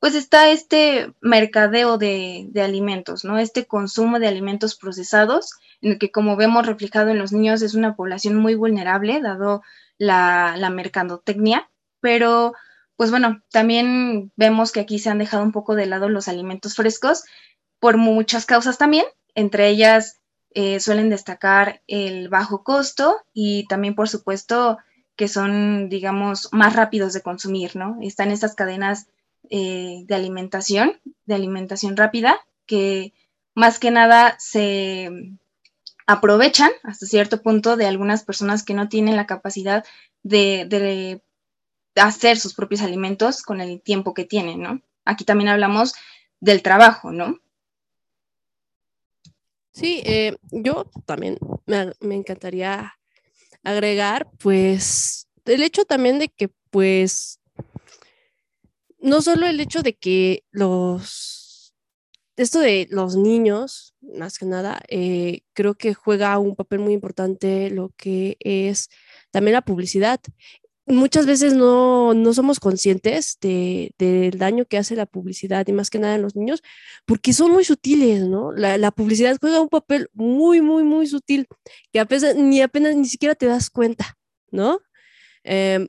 pues 0.00 0.14
está 0.14 0.50
este 0.50 1.12
mercadeo 1.20 1.98
de, 1.98 2.50
alimentos, 2.56 3.24
¿no? 3.24 3.38
Este 3.38 3.66
consumo 3.66 4.18
de 4.18 4.28
alimentos 4.28 4.76
procesados, 4.76 5.52
en 5.80 5.92
el 5.92 5.98
que 5.98 6.10
como 6.10 6.36
vemos 6.36 6.66
reflejado 6.66 7.10
en 7.10 7.18
los 7.18 7.32
niños 7.32 7.62
es 7.62 7.74
una 7.74 7.96
población 7.96 8.36
muy 8.36 8.54
vulnerable, 8.54 9.20
dado 9.20 9.62
la, 9.96 10.56
la 10.56 10.70
mercadotecnia, 10.70 11.68
pero 12.00 12.54
pues 12.96 13.10
bueno, 13.10 13.42
también 13.50 14.32
vemos 14.36 14.72
que 14.72 14.80
aquí 14.80 14.98
se 14.98 15.08
han 15.08 15.18
dejado 15.18 15.42
un 15.42 15.52
poco 15.52 15.74
de 15.74 15.86
lado 15.86 16.08
los 16.08 16.28
alimentos 16.28 16.74
frescos 16.74 17.24
por 17.80 17.96
muchas 17.96 18.46
causas 18.46 18.78
también, 18.78 19.04
entre 19.34 19.68
ellas 19.68 20.18
eh, 20.54 20.80
suelen 20.80 21.10
destacar 21.10 21.82
el 21.86 22.28
bajo 22.28 22.64
costo 22.64 23.18
y 23.32 23.66
también, 23.68 23.94
por 23.94 24.08
supuesto, 24.08 24.78
que 25.16 25.28
son, 25.28 25.88
digamos, 25.88 26.48
más 26.52 26.74
rápidos 26.74 27.12
de 27.12 27.22
consumir, 27.22 27.76
¿no? 27.76 27.98
Están 28.00 28.30
estas 28.30 28.54
cadenas 28.54 29.08
eh, 29.50 30.04
de 30.06 30.14
alimentación, 30.14 31.00
de 31.26 31.34
alimentación 31.34 31.96
rápida, 31.96 32.40
que 32.66 33.12
más 33.54 33.78
que 33.78 33.90
nada 33.90 34.36
se 34.38 35.10
aprovechan 36.06 36.70
hasta 36.84 37.06
cierto 37.06 37.42
punto 37.42 37.76
de 37.76 37.86
algunas 37.86 38.24
personas 38.24 38.62
que 38.62 38.74
no 38.74 38.88
tienen 38.88 39.16
la 39.16 39.26
capacidad 39.26 39.84
de, 40.22 41.20
hacer 41.96 42.38
sus 42.38 42.54
propios 42.54 42.82
alimentos 42.82 43.42
con 43.42 43.60
el 43.60 43.82
tiempo 43.82 44.14
que 44.14 44.24
tienen, 44.24 44.62
¿no? 44.62 44.80
Aquí 45.04 45.24
también 45.24 45.48
hablamos 45.48 45.94
del 46.40 46.62
trabajo, 46.62 47.10
¿no? 47.10 47.40
Sí, 49.78 50.02
eh, 50.06 50.36
yo 50.50 50.90
también 51.06 51.38
me, 51.66 52.14
encantaría 52.16 52.94
agregar, 53.62 54.28
pues, 54.40 55.28
el 55.44 55.62
hecho 55.62 55.84
también 55.84 56.18
de 56.18 56.30
que, 56.30 56.48
pues, 56.70 57.38
no 58.98 59.22
solo 59.22 59.46
el 59.46 59.60
hecho 59.60 59.82
de 59.82 59.94
que 59.94 60.42
los, 60.50 61.76
esto 62.36 62.58
de 62.58 62.88
los 62.90 63.14
niños, 63.14 63.94
más 64.00 64.36
que 64.38 64.46
nada, 64.46 64.82
eh, 64.88 65.42
creo 65.52 65.76
que 65.76 65.94
juega 65.94 66.36
un 66.40 66.56
papel 66.56 66.80
muy 66.80 66.92
importante 66.92 67.70
lo 67.70 67.92
que 67.96 68.36
es 68.40 68.88
también 69.30 69.52
la 69.52 69.62
publicidad. 69.62 70.18
Muchas 70.88 71.26
veces 71.26 71.52
no, 71.52 72.14
somos 72.32 72.60
conscientes 72.60 73.36
de, 73.42 73.92
del 73.98 74.38
daño 74.38 74.64
que 74.64 74.78
hace 74.78 74.96
la 74.96 75.04
publicidad 75.04 75.66
y 75.66 75.72
más 75.72 75.90
que 75.90 75.98
nada 75.98 76.14
en 76.14 76.22
los 76.22 76.34
niños, 76.34 76.62
porque 77.04 77.34
son 77.34 77.52
muy 77.52 77.64
sutiles, 77.64 78.26
¿no? 78.26 78.52
La, 78.52 78.90
publicidad 78.90 79.36
juega 79.38 79.60
un 79.60 79.68
papel 79.68 80.08
muy, 80.14 80.62
muy, 80.62 80.84
muy 80.84 81.06
sutil, 81.06 81.46
que 81.92 82.00
apenas, 82.00 82.36
ni 82.36 82.62
apenas 82.62 82.96
ni 82.96 83.04
siquiera 83.06 83.34
te 83.34 83.44
das 83.44 83.68
cuenta, 83.68 84.16
¿no? 84.50 84.80
Em, 85.44 85.88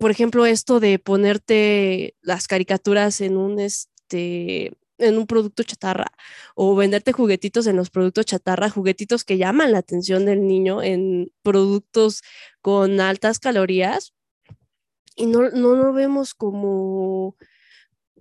por 0.00 0.10
ejemplo, 0.10 0.46
esto 0.46 0.80
de 0.80 0.98
ponerte 0.98 2.16
las 2.20 2.48
caricaturas 2.48 3.20
en 3.20 3.36
un, 3.36 3.60
este, 3.60 4.72
en 4.98 5.18
un 5.18 5.26
producto 5.26 5.62
chatarra 5.62 6.08
o 6.56 6.74
venderte 6.76 7.12
juguetitos 7.12 7.66
en 7.68 7.76
los 7.76 7.90
productos 7.90 8.26
chatarra, 8.26 8.70
juguetitos 8.70 9.24
que 9.24 9.38
llaman 9.38 9.72
la 9.72 9.78
atención 9.78 10.26
del 10.26 10.46
niño 10.46 10.82
en 10.82 11.32
productos 11.42 12.22
con 12.62 13.00
altas 13.00 13.38
calorías 13.38 14.13
y 15.16 15.26
no, 15.26 15.50
no 15.50 15.74
lo 15.74 15.92
vemos 15.92 16.34
como, 16.34 17.36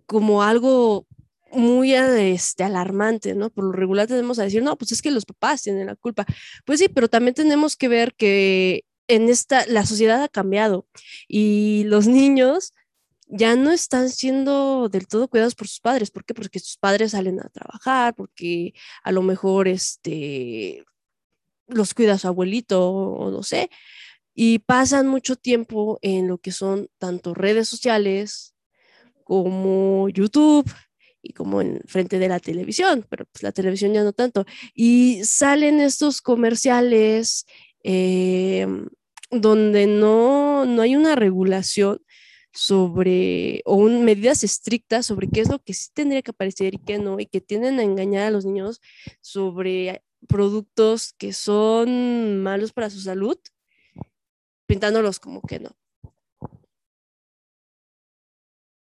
como 0.05 0.43
algo 0.43 1.07
muy 1.51 1.93
este, 1.93 2.63
alarmante, 2.63 3.35
¿no? 3.35 3.49
Por 3.49 3.65
lo 3.65 3.71
regular 3.71 4.07
tenemos 4.07 4.39
a 4.39 4.43
decir, 4.43 4.63
no, 4.63 4.77
pues 4.77 4.91
es 4.91 5.01
que 5.01 5.11
los 5.11 5.25
papás 5.25 5.61
tienen 5.61 5.87
la 5.87 5.95
culpa. 5.95 6.25
Pues 6.65 6.79
sí, 6.79 6.89
pero 6.89 7.07
también 7.07 7.35
tenemos 7.35 7.75
que 7.75 7.87
ver 7.87 8.15
que 8.15 8.85
en 9.07 9.29
esta, 9.29 9.65
la 9.67 9.85
sociedad 9.85 10.23
ha 10.23 10.29
cambiado 10.29 10.87
y 11.27 11.83
los 11.85 12.07
niños 12.07 12.73
ya 13.27 13.55
no 13.55 13.71
están 13.71 14.09
siendo 14.09 14.89
del 14.89 15.07
todo 15.07 15.27
cuidados 15.27 15.55
por 15.55 15.67
sus 15.67 15.79
padres. 15.79 16.11
¿Por 16.11 16.25
qué? 16.25 16.33
Porque 16.33 16.59
sus 16.59 16.77
padres 16.77 17.11
salen 17.11 17.39
a 17.39 17.49
trabajar, 17.49 18.15
porque 18.15 18.73
a 19.03 19.11
lo 19.11 19.21
mejor 19.21 19.67
este, 19.67 20.83
los 21.67 21.93
cuida 21.93 22.17
su 22.17 22.27
abuelito 22.27 22.91
o 22.91 23.31
no 23.31 23.43
sé, 23.43 23.69
y 24.33 24.59
pasan 24.59 25.07
mucho 25.07 25.35
tiempo 25.35 25.99
en 26.01 26.27
lo 26.27 26.37
que 26.37 26.51
son 26.51 26.89
tanto 26.97 27.33
redes 27.33 27.69
sociales 27.69 28.55
como 29.23 30.09
YouTube 30.09 30.69
y 31.21 31.33
como 31.33 31.61
en 31.61 31.81
frente 31.87 32.19
de 32.19 32.27
la 32.27 32.39
televisión, 32.39 33.05
pero 33.09 33.25
pues 33.31 33.43
la 33.43 33.51
televisión 33.51 33.93
ya 33.93 34.03
no 34.03 34.11
tanto. 34.11 34.45
Y 34.73 35.23
salen 35.23 35.79
estos 35.79 36.21
comerciales 36.21 37.45
eh, 37.83 38.67
donde 39.31 39.87
no, 39.87 40.65
no 40.65 40.81
hay 40.81 40.95
una 40.95 41.15
regulación 41.15 42.01
sobre, 42.53 43.61
o 43.65 43.83
medidas 43.87 44.43
estrictas 44.43 45.05
sobre 45.07 45.27
qué 45.27 45.41
es 45.41 45.49
lo 45.49 45.59
que 45.59 45.73
sí 45.73 45.89
tendría 45.93 46.21
que 46.21 46.31
aparecer 46.31 46.75
y 46.75 46.77
qué 46.77 46.99
no, 46.99 47.19
y 47.19 47.25
que 47.25 47.41
tienden 47.41 47.79
a 47.79 47.83
engañar 47.83 48.27
a 48.27 48.31
los 48.31 48.45
niños 48.45 48.79
sobre 49.21 50.03
productos 50.27 51.13
que 51.13 51.33
son 51.33 52.41
malos 52.41 52.71
para 52.71 52.89
su 52.89 53.01
salud, 53.01 53.37
pintándolos 54.73 55.19
como 55.19 55.39
que 55.41 55.59
no. 55.59 55.69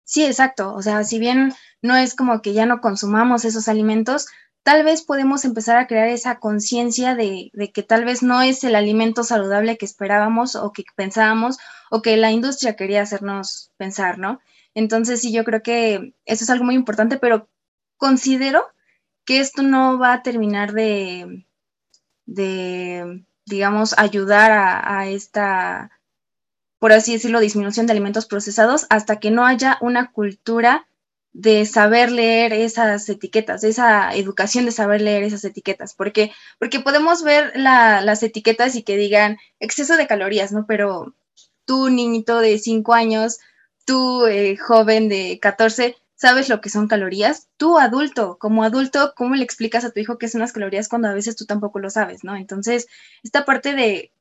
Sí, 0.03 0.24
exacto. 0.24 0.75
O 0.75 0.84
sea, 0.84 1.03
si 1.03 1.18
bien 1.18 1.51
no 1.82 1.96
es 1.96 2.13
como 2.13 2.44
que 2.44 2.53
ya 2.53 2.68
no 2.68 2.80
consumamos 2.80 3.44
esos 3.44 3.68
alimentos, 3.68 4.27
tal 4.62 4.84
vez 4.84 5.01
podemos 5.01 5.46
empezar 5.46 5.77
a 5.77 5.88
crear 5.88 6.10
esa 6.10 6.38
conciencia 6.38 7.15
de, 7.15 7.50
que 7.74 7.82
tal 7.82 8.06
vez 8.06 8.22
no 8.22 8.44
es 8.44 8.63
el 8.63 8.75
alimento 8.75 9.24
saludable 9.24 9.77
que 9.80 9.86
esperábamos 9.86 10.56
o 10.56 10.72
que 10.72 10.84
pensábamos 10.96 11.58
o 11.89 12.03
que 12.03 12.18
la 12.18 12.30
industria 12.32 12.75
quería 12.75 13.01
hacernos 13.01 13.72
pensar, 13.77 14.20
¿no? 14.20 14.42
Entonces 14.75 15.22
sí, 15.22 15.34
yo 15.34 15.44
creo 15.44 15.63
que 15.63 16.13
eso 16.25 16.44
es 16.44 16.50
algo 16.51 16.65
muy 16.65 16.75
importante, 16.75 17.18
pero 17.18 17.50
considero 17.98 18.68
que 19.25 19.39
esto 19.39 19.63
no 19.63 19.98
va 19.98 20.13
a 20.13 20.22
terminar 20.22 20.74
de, 20.74 21.48
de 22.27 23.25
digamos, 23.45 23.93
ayudar 23.97 24.51
a, 24.51 25.07
esta, 25.07 25.91
por 26.79 26.93
así 26.93 27.13
decirlo, 27.13 27.39
disminución 27.39 27.85
de 27.85 27.91
alimentos 27.91 28.25
procesados 28.25 28.85
hasta 28.89 29.19
que 29.19 29.31
no 29.31 29.45
haya 29.45 29.77
una 29.81 30.12
cultura 30.12 30.88
de 31.33 31.65
saber 31.65 32.12
leer 32.12 32.53
esas 32.53 33.09
etiquetas, 33.09 33.63
esa 33.63 34.13
educación 34.13 34.65
de 34.65 34.71
saber 34.71 35.01
leer 35.01 35.23
esas 35.23 35.43
etiquetas, 35.43 35.95
porque, 35.95 36.31
porque 36.59 36.79
podemos 36.79 37.23
ver 37.23 37.51
las 37.55 38.21
etiquetas 38.21 38.75
y 38.75 38.83
que 38.83 38.97
digan 38.97 39.38
exceso 39.59 39.97
de 39.97 40.07
calorías, 40.07 40.51
¿no? 40.51 40.65
Pero 40.67 41.15
tú, 41.65 41.89
niñito 41.89 42.39
de 42.39 42.59
5 42.59 42.93
años, 42.93 43.39
tú, 43.85 44.27
eh, 44.27 44.57
joven 44.57 45.09
de 45.09 45.39
14, 45.41 45.95
¿sabes 46.24 46.48
lo 46.48 46.62
que 46.62 46.70
son 46.70 46.88
calorías? 46.88 47.50
Tú, 47.58 47.77
adulto, 47.77 48.38
como 48.39 48.63
adulto, 48.63 49.13
¿cómo 49.13 49.36
le 49.36 49.44
explicas 49.44 49.84
a 49.84 49.92
tu 49.92 50.00
hijo 50.00 50.18
qué 50.18 50.30
son 50.30 50.39
las 50.39 50.53
calorías 50.53 50.88
cuando 50.88 51.10
a 51.10 51.13
veces 51.13 51.36
tú 51.36 51.46
tampoco 51.46 51.80
lo 51.80 51.89
sabes, 51.89 52.24
¿no? 52.24 52.38
Entonces, 52.38 52.88
esta 53.24 53.44
parte 53.44 53.74
de 53.74 54.13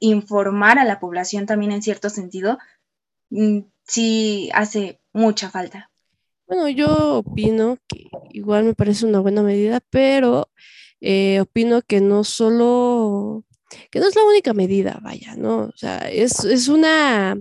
informar 0.00 0.78
a 0.78 0.86
la 0.86 1.00
población 1.00 1.44
también 1.44 1.70
en 1.72 1.82
cierto 1.82 2.08
sentido, 2.08 2.56
mm, 3.28 3.58
sí 3.82 4.48
hace 4.54 5.00
mucha 5.12 5.50
falta. 5.50 5.90
Bueno, 6.46 6.66
yo 6.70 7.18
opino 7.18 7.76
que 7.88 8.08
igual 8.30 8.64
me 8.64 8.74
parece 8.74 9.04
una 9.04 9.20
buena 9.20 9.42
medida, 9.42 9.80
pero 9.90 10.48
eh, 11.02 11.40
opino 11.42 11.82
que 11.82 12.00
no 12.00 12.24
solo, 12.24 13.43
que 13.90 14.00
no 14.00 14.08
es 14.08 14.16
la 14.16 14.24
única 14.24 14.54
medida, 14.54 15.00
vaya, 15.02 15.36
¿no? 15.36 15.64
O 15.64 15.76
sea, 15.76 15.98
es, 16.10 16.44
es 16.44 16.68
una, 16.68 17.36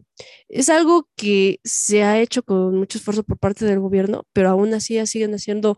es 0.50 0.70
algo 0.70 1.10
que 1.16 1.60
se 1.64 2.04
ha 2.04 2.20
hecho 2.20 2.44
con 2.44 2.78
mucho 2.78 2.98
esfuerzo 2.98 3.24
por 3.24 3.38
parte 3.38 3.66
del 3.66 3.80
gobierno, 3.80 4.26
pero 4.34 4.50
aún 4.50 4.74
así 4.74 5.04
siguen 5.06 5.34
haciendo 5.34 5.78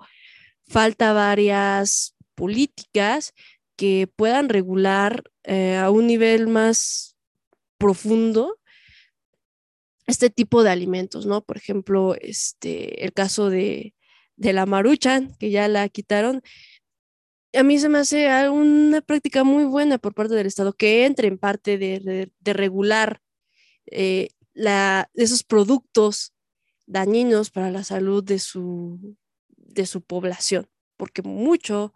falta 0.68 1.14
varias 1.14 2.16
políticas 2.36 3.34
que 3.76 4.08
puedan 4.16 4.50
regular 4.50 5.24
eh, 5.44 5.78
a 5.78 5.90
un 5.90 6.08
nivel 6.08 6.48
más 6.48 7.16
profundo 7.78 8.60
este 10.08 10.30
tipo 10.30 10.64
de 10.64 10.70
alimentos, 10.70 11.26
¿no? 11.26 11.42
Por 11.44 11.58
ejemplo, 11.58 12.16
este, 12.22 13.04
el 13.04 13.14
caso 13.14 13.50
de, 13.50 13.96
de 14.36 14.54
la 14.54 14.66
maruchan, 14.66 15.36
que 15.40 15.50
ya 15.50 15.68
la 15.68 15.90
quitaron, 15.90 16.42
a 17.56 17.64
mí 17.64 17.80
se 17.80 17.90
me 17.90 18.00
hace 18.00 18.50
una 18.50 19.02
práctica 19.02 19.44
muy 19.44 19.66
buena 19.66 19.98
por 19.98 20.14
parte 20.14 20.36
del 20.36 20.48
Estado 20.48 20.74
que 20.74 21.06
entre 21.06 21.28
en 21.28 21.38
parte 21.38 21.78
de, 21.78 22.32
regular 22.44 23.22
eh, 23.88 24.30
esos 25.14 25.44
productos 25.44 26.34
dañinos 26.86 27.50
para 27.52 27.72
la 27.72 27.84
salud 27.84 28.24
de 28.24 28.40
su, 28.40 29.18
de 29.50 29.86
su 29.86 30.02
población, 30.02 30.68
porque 30.98 31.22
mucho 31.22 31.94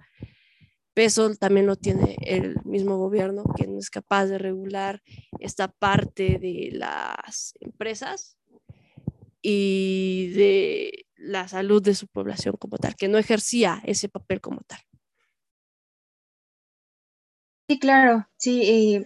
peso 0.94 1.34
también 1.36 1.68
lo 1.68 1.76
tiene 1.76 2.18
el 2.22 2.56
mismo 2.66 2.98
gobierno, 2.98 3.44
que 3.56 3.68
no 3.68 3.80
es 3.80 3.90
capaz 3.90 4.26
de 4.26 4.38
regular 4.38 5.02
esta 5.40 5.70
parte 5.70 6.40
de 6.40 6.70
las 6.74 7.54
empresas 7.62 8.38
y 9.42 10.32
de 10.36 11.06
la 11.16 11.48
salud 11.48 11.82
de 11.82 11.96
su 11.96 12.08
población 12.08 12.56
como 12.60 12.78
tal, 12.78 12.96
que 12.96 13.08
no 13.08 13.18
ejercía 13.18 13.82
ese 13.86 14.10
papel 14.10 14.42
como 14.42 14.62
tal. 14.68 14.80
Sí, 17.70 17.78
claro, 17.78 18.28
sí. 18.38 19.06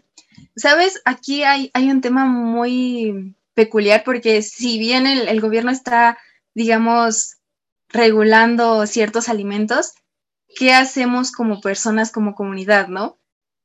Sabes, 0.56 1.02
aquí 1.04 1.44
hay, 1.44 1.70
hay, 1.74 1.92
un 1.92 2.00
tema 2.00 2.24
muy 2.26 3.36
peculiar 3.54 4.04
porque 4.06 4.42
si 4.42 4.80
bien 4.80 5.06
el, 5.06 5.28
el 5.28 5.42
gobierno 5.42 5.70
está, 5.70 6.18
digamos, 6.56 7.40
regulando 7.90 8.88
ciertos 8.88 9.28
alimentos, 9.28 9.96
¿qué 10.56 10.74
hacemos 10.74 11.34
como 11.34 11.60
personas, 11.60 12.10
como 12.10 12.36
comunidad, 12.36 12.88
no? 12.88 13.20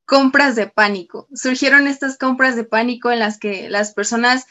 Compras 0.05 0.57
de 0.57 0.67
pánico. 0.67 1.29
Surgieron 1.33 1.87
estas 1.87 2.17
compras 2.17 2.57
de 2.57 2.65
pánico 2.65 3.09
en 3.09 3.19
las 3.19 3.39
que 3.39 3.69
las 3.69 3.93
personas 3.93 4.47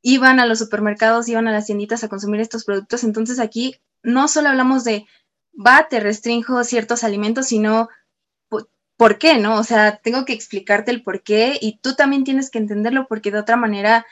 iban 0.00 0.38
a 0.38 0.46
los 0.46 0.60
supermercados, 0.60 1.28
iban 1.28 1.48
a 1.48 1.52
las 1.52 1.66
tienditas 1.66 2.04
a 2.04 2.08
consumir 2.08 2.40
estos 2.40 2.64
productos. 2.64 3.02
Entonces 3.02 3.40
aquí 3.40 3.74
no 4.04 4.28
solo 4.28 4.50
hablamos 4.50 4.84
de, 4.84 5.06
va, 5.54 5.88
te 5.88 5.98
restringo 5.98 6.62
ciertos 6.62 7.02
alimentos, 7.02 7.46
sino 7.46 7.88
por 8.98 9.18
qué, 9.18 9.38
¿no? 9.38 9.58
O 9.58 9.64
sea, 9.64 9.98
tengo 10.02 10.24
que 10.26 10.34
explicarte 10.34 10.90
el 10.90 11.02
por 11.02 11.22
qué 11.22 11.58
y 11.60 11.78
tú 11.78 11.94
también 11.96 12.24
tienes 12.24 12.50
que 12.50 12.58
entenderlo 12.58 13.06
porque 13.08 13.30
de 13.30 13.38
otra 13.38 13.56
manera, 13.56 14.06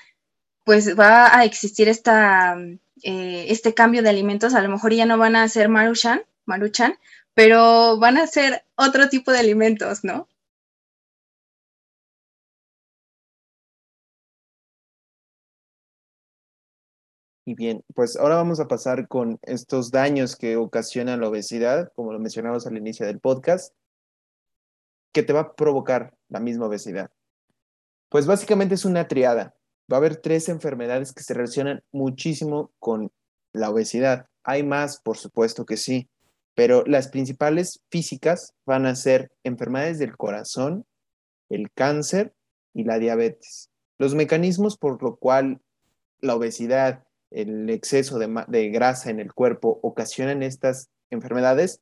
pues 0.65 0.99
va 0.99 1.37
a 1.37 1.45
existir 1.45 1.89
esta, 1.89 2.57
eh, 3.03 3.47
este 3.49 3.75
cambio 3.75 4.03
de 4.03 4.11
alimentos. 4.11 4.55
A 4.55 4.63
lo 4.63 4.69
mejor 4.71 4.95
ya 4.95 5.07
no 5.07 5.19
van 5.19 5.37
a 5.37 5.49
ser 5.49 5.69
maruchan, 5.69 6.23
maruchan, 6.47 6.99
pero 7.35 7.99
van 7.99 8.17
a 8.19 8.27
ser 8.29 8.65
otro 8.77 9.09
tipo 9.09 9.33
de 9.33 9.41
alimentos, 9.41 10.05
¿no? 10.05 10.29
Y 17.45 17.55
bien, 17.55 17.83
pues 17.95 18.17
ahora 18.17 18.37
vamos 18.37 18.61
a 18.61 18.69
pasar 18.69 19.09
con 19.09 19.39
estos 19.43 19.91
daños 19.91 20.37
que 20.37 20.57
ocasiona 20.57 21.17
la 21.17 21.29
obesidad, 21.29 21.93
como 21.95 22.13
lo 22.13 22.19
mencionamos 22.19 22.67
al 22.67 22.77
inicio 22.77 23.07
del 23.07 23.21
podcast, 23.21 23.73
que 25.17 25.23
te 25.23 25.33
va 25.33 25.41
a 25.41 25.55
provocar 25.55 26.15
la 26.29 26.41
misma 26.41 26.67
obesidad. 26.67 27.11
Pues 28.11 28.27
básicamente 28.27 28.75
es 28.75 28.85
una 28.85 29.09
triada. 29.09 29.57
Va 29.91 29.97
a 29.97 30.01
haber 30.01 30.17
tres 30.17 30.51
enfermedades 30.51 31.15
que 31.15 31.23
se 31.23 31.33
relacionan 31.33 31.83
muchísimo 31.91 32.71
con 32.79 33.11
la 33.55 33.71
obesidad. 33.71 34.27
Hay 34.45 34.63
más, 34.63 35.01
por 35.01 35.17
supuesto 35.17 35.65
que 35.65 35.79
sí, 35.79 36.11
pero 36.55 36.85
las 36.85 37.09
principales 37.09 37.81
físicas 37.91 38.53
van 38.67 38.85
a 38.85 38.95
ser 38.95 39.33
enfermedades 39.43 39.99
del 39.99 40.19
corazón, 40.19 40.85
el 41.49 41.73
cáncer 41.73 42.35
y 42.75 42.85
la 42.85 42.99
diabetes. 42.99 43.71
Los 43.97 44.15
mecanismos 44.15 44.77
por 44.77 45.03
lo 45.03 45.17
cual 45.17 45.63
la 46.21 46.35
obesidad 46.35 47.05
el 47.31 47.71
exceso 47.71 48.19
de, 48.19 48.69
grasa 48.69 49.09
en 49.09 49.21
el 49.21 49.33
cuerpo 49.33 49.81
ocasionan 49.83 50.43
estas 50.43 50.91
enfermedades, 51.09 51.81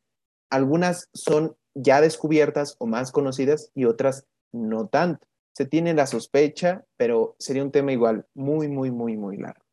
algunas 0.51 1.09
son 1.13 1.57
ya 1.75 2.01
descubiertas 2.01 2.77
o 2.79 2.87
más 2.87 3.13
conocidas 3.13 3.71
y 3.75 3.85
otras 3.85 4.27
no 4.53 4.87
tanto. 4.87 5.27
Se 5.53 5.67
tiene 5.67 5.95
la 5.95 6.07
sospecha, 6.07 6.85
pero 6.97 7.37
sería 7.39 7.63
un 7.63 7.71
tema 7.71 7.93
igual 7.93 8.27
muy, 8.35 8.69
muy, 8.69 8.91
muy, 8.91 9.17
muy 9.17 9.37
largo. 9.37 9.65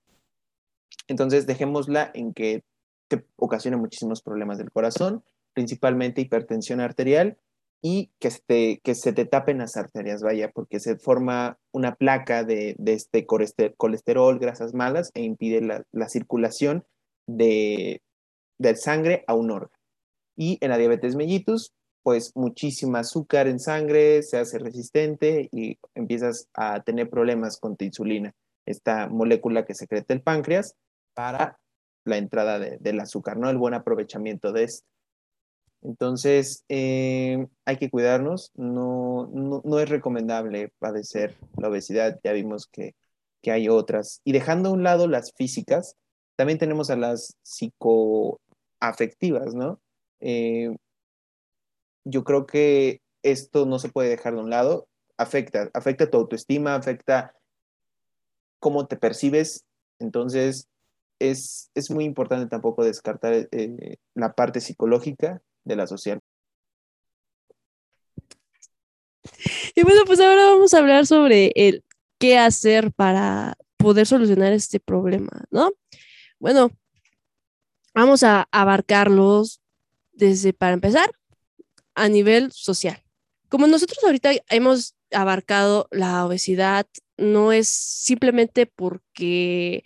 Entonces, 1.08 1.48
dejémosla 1.48 2.12
en 2.14 2.34
que 2.34 2.64
te 3.08 3.26
ocasiona 3.36 3.78
muchísimos 3.78 4.22
problemas 4.22 4.58
del 4.58 4.72
corazón, 4.72 5.24
principalmente 5.54 6.22
hipertensión 6.22 6.80
arterial 6.80 7.38
y 7.82 8.12
que, 8.20 8.28
este, 8.28 8.80
que 8.84 8.96
se 8.96 9.12
te 9.12 9.26
tapen 9.26 9.58
las 9.58 9.76
arterias, 9.76 10.22
vaya, 10.22 10.52
porque 10.52 10.80
se 10.80 10.98
forma 10.98 11.58
una 11.72 11.96
placa 11.96 12.44
de, 12.44 12.76
este 12.86 13.26
colesterol, 13.26 14.40
grasas 14.40 14.74
malas 14.74 15.12
e 15.16 15.24
impide 15.24 15.62
la, 15.92 16.10
circulación 16.10 16.86
de, 17.28 18.02
del 18.60 18.78
sangre 18.78 19.24
a 19.28 19.34
un 19.34 19.52
órgano. 19.52 19.74
Y 20.38 20.58
en 20.62 20.70
la 20.70 20.78
diabetes 20.78 21.16
mellitus, 21.16 21.74
pues 22.04 22.32
muchísima 22.36 23.00
azúcar 23.00 23.48
en 23.48 23.60
sangre, 23.60 24.24
se 24.24 24.38
hace 24.38 24.60
resistente 24.60 25.50
y 25.52 25.78
empiezas 25.96 26.50
a 26.54 26.82
tener 26.84 27.10
problemas 27.10 27.58
con 27.58 27.78
tu 27.78 27.86
insulina, 27.86 28.34
esta 28.66 29.08
molécula 29.08 29.66
que 29.66 29.76
secreta 29.76 30.14
el 30.14 30.22
páncreas 30.22 30.76
para 31.14 31.60
la 32.04 32.18
entrada 32.18 32.60
del 32.60 33.00
azúcar, 33.00 33.38
¿no? 33.38 33.50
El 33.50 33.58
buen 33.58 33.74
aprovechamiento 33.74 34.52
de 34.52 34.64
esto. 34.64 34.86
Entonces, 35.84 36.64
eh, 36.70 37.48
hay 37.66 37.78
que 37.78 37.90
cuidarnos, 37.90 38.52
no, 38.56 39.28
no, 39.34 39.80
es 39.80 39.90
recomendable 39.90 40.72
padecer 40.78 41.36
la 41.58 41.70
obesidad, 41.70 42.20
ya 42.24 42.34
vimos 42.34 42.68
que, 42.68 42.94
hay 43.48 43.70
otras. 43.70 44.22
Y 44.24 44.34
dejando 44.34 44.70
a 44.70 44.74
un 44.74 44.84
lado 44.84 45.08
las 45.08 45.34
físicas, 45.34 45.96
también 46.36 46.60
tenemos 46.60 46.92
a 46.92 46.96
las 46.96 47.40
psicoafectivas, 47.42 49.56
¿no? 49.56 49.82
Eh, 50.20 50.76
yo 52.04 52.24
creo 52.24 52.46
que 52.46 53.02
esto 53.24 53.66
no 53.66 53.80
se 53.80 53.90
puede 53.90 54.10
dejar 54.10 54.36
de 54.36 54.42
un 54.42 54.50
lado, 54.50 54.88
afecta, 55.18 55.70
afecta 55.74 56.10
tu 56.10 56.18
autoestima, 56.18 56.76
afecta 56.76 57.36
cómo 58.60 58.88
te 58.88 58.96
percibes, 58.98 59.66
entonces 60.00 60.68
es, 61.20 61.70
muy 61.90 62.06
importante 62.06 62.48
tampoco 62.48 62.84
descartar 62.84 63.48
eh, 63.52 63.98
la 64.16 64.34
parte 64.34 64.60
psicológica 64.60 65.42
de 65.64 65.76
la 65.76 65.88
social. 65.88 66.20
Y 69.76 69.84
bueno, 69.84 70.02
pues 70.06 70.20
ahora 70.20 70.46
vamos 70.46 70.74
a 70.74 70.80
hablar 70.80 71.06
sobre 71.06 71.52
el 71.56 71.84
qué 72.18 72.38
hacer 72.38 72.92
para 72.92 73.56
poder 73.78 74.06
solucionar 74.06 74.54
este 74.54 74.80
problema, 74.80 75.46
¿no? 75.50 75.72
Bueno, 76.40 76.72
vamos 77.94 78.24
a 78.24 78.48
abarcarlos 78.52 79.62
desde, 80.14 80.54
para 80.54 80.74
empezar, 80.74 81.10
a 81.96 82.10
nivel 82.10 82.52
social. 82.52 83.04
Como 83.50 83.68
nosotros 83.68 84.04
ahorita 84.04 84.32
hemos 84.50 84.96
abarcado 85.12 85.88
la 85.92 86.26
obesidad, 86.26 86.88
no 87.18 87.52
es 87.52 87.68
simplemente 87.68 88.66
porque 88.66 89.84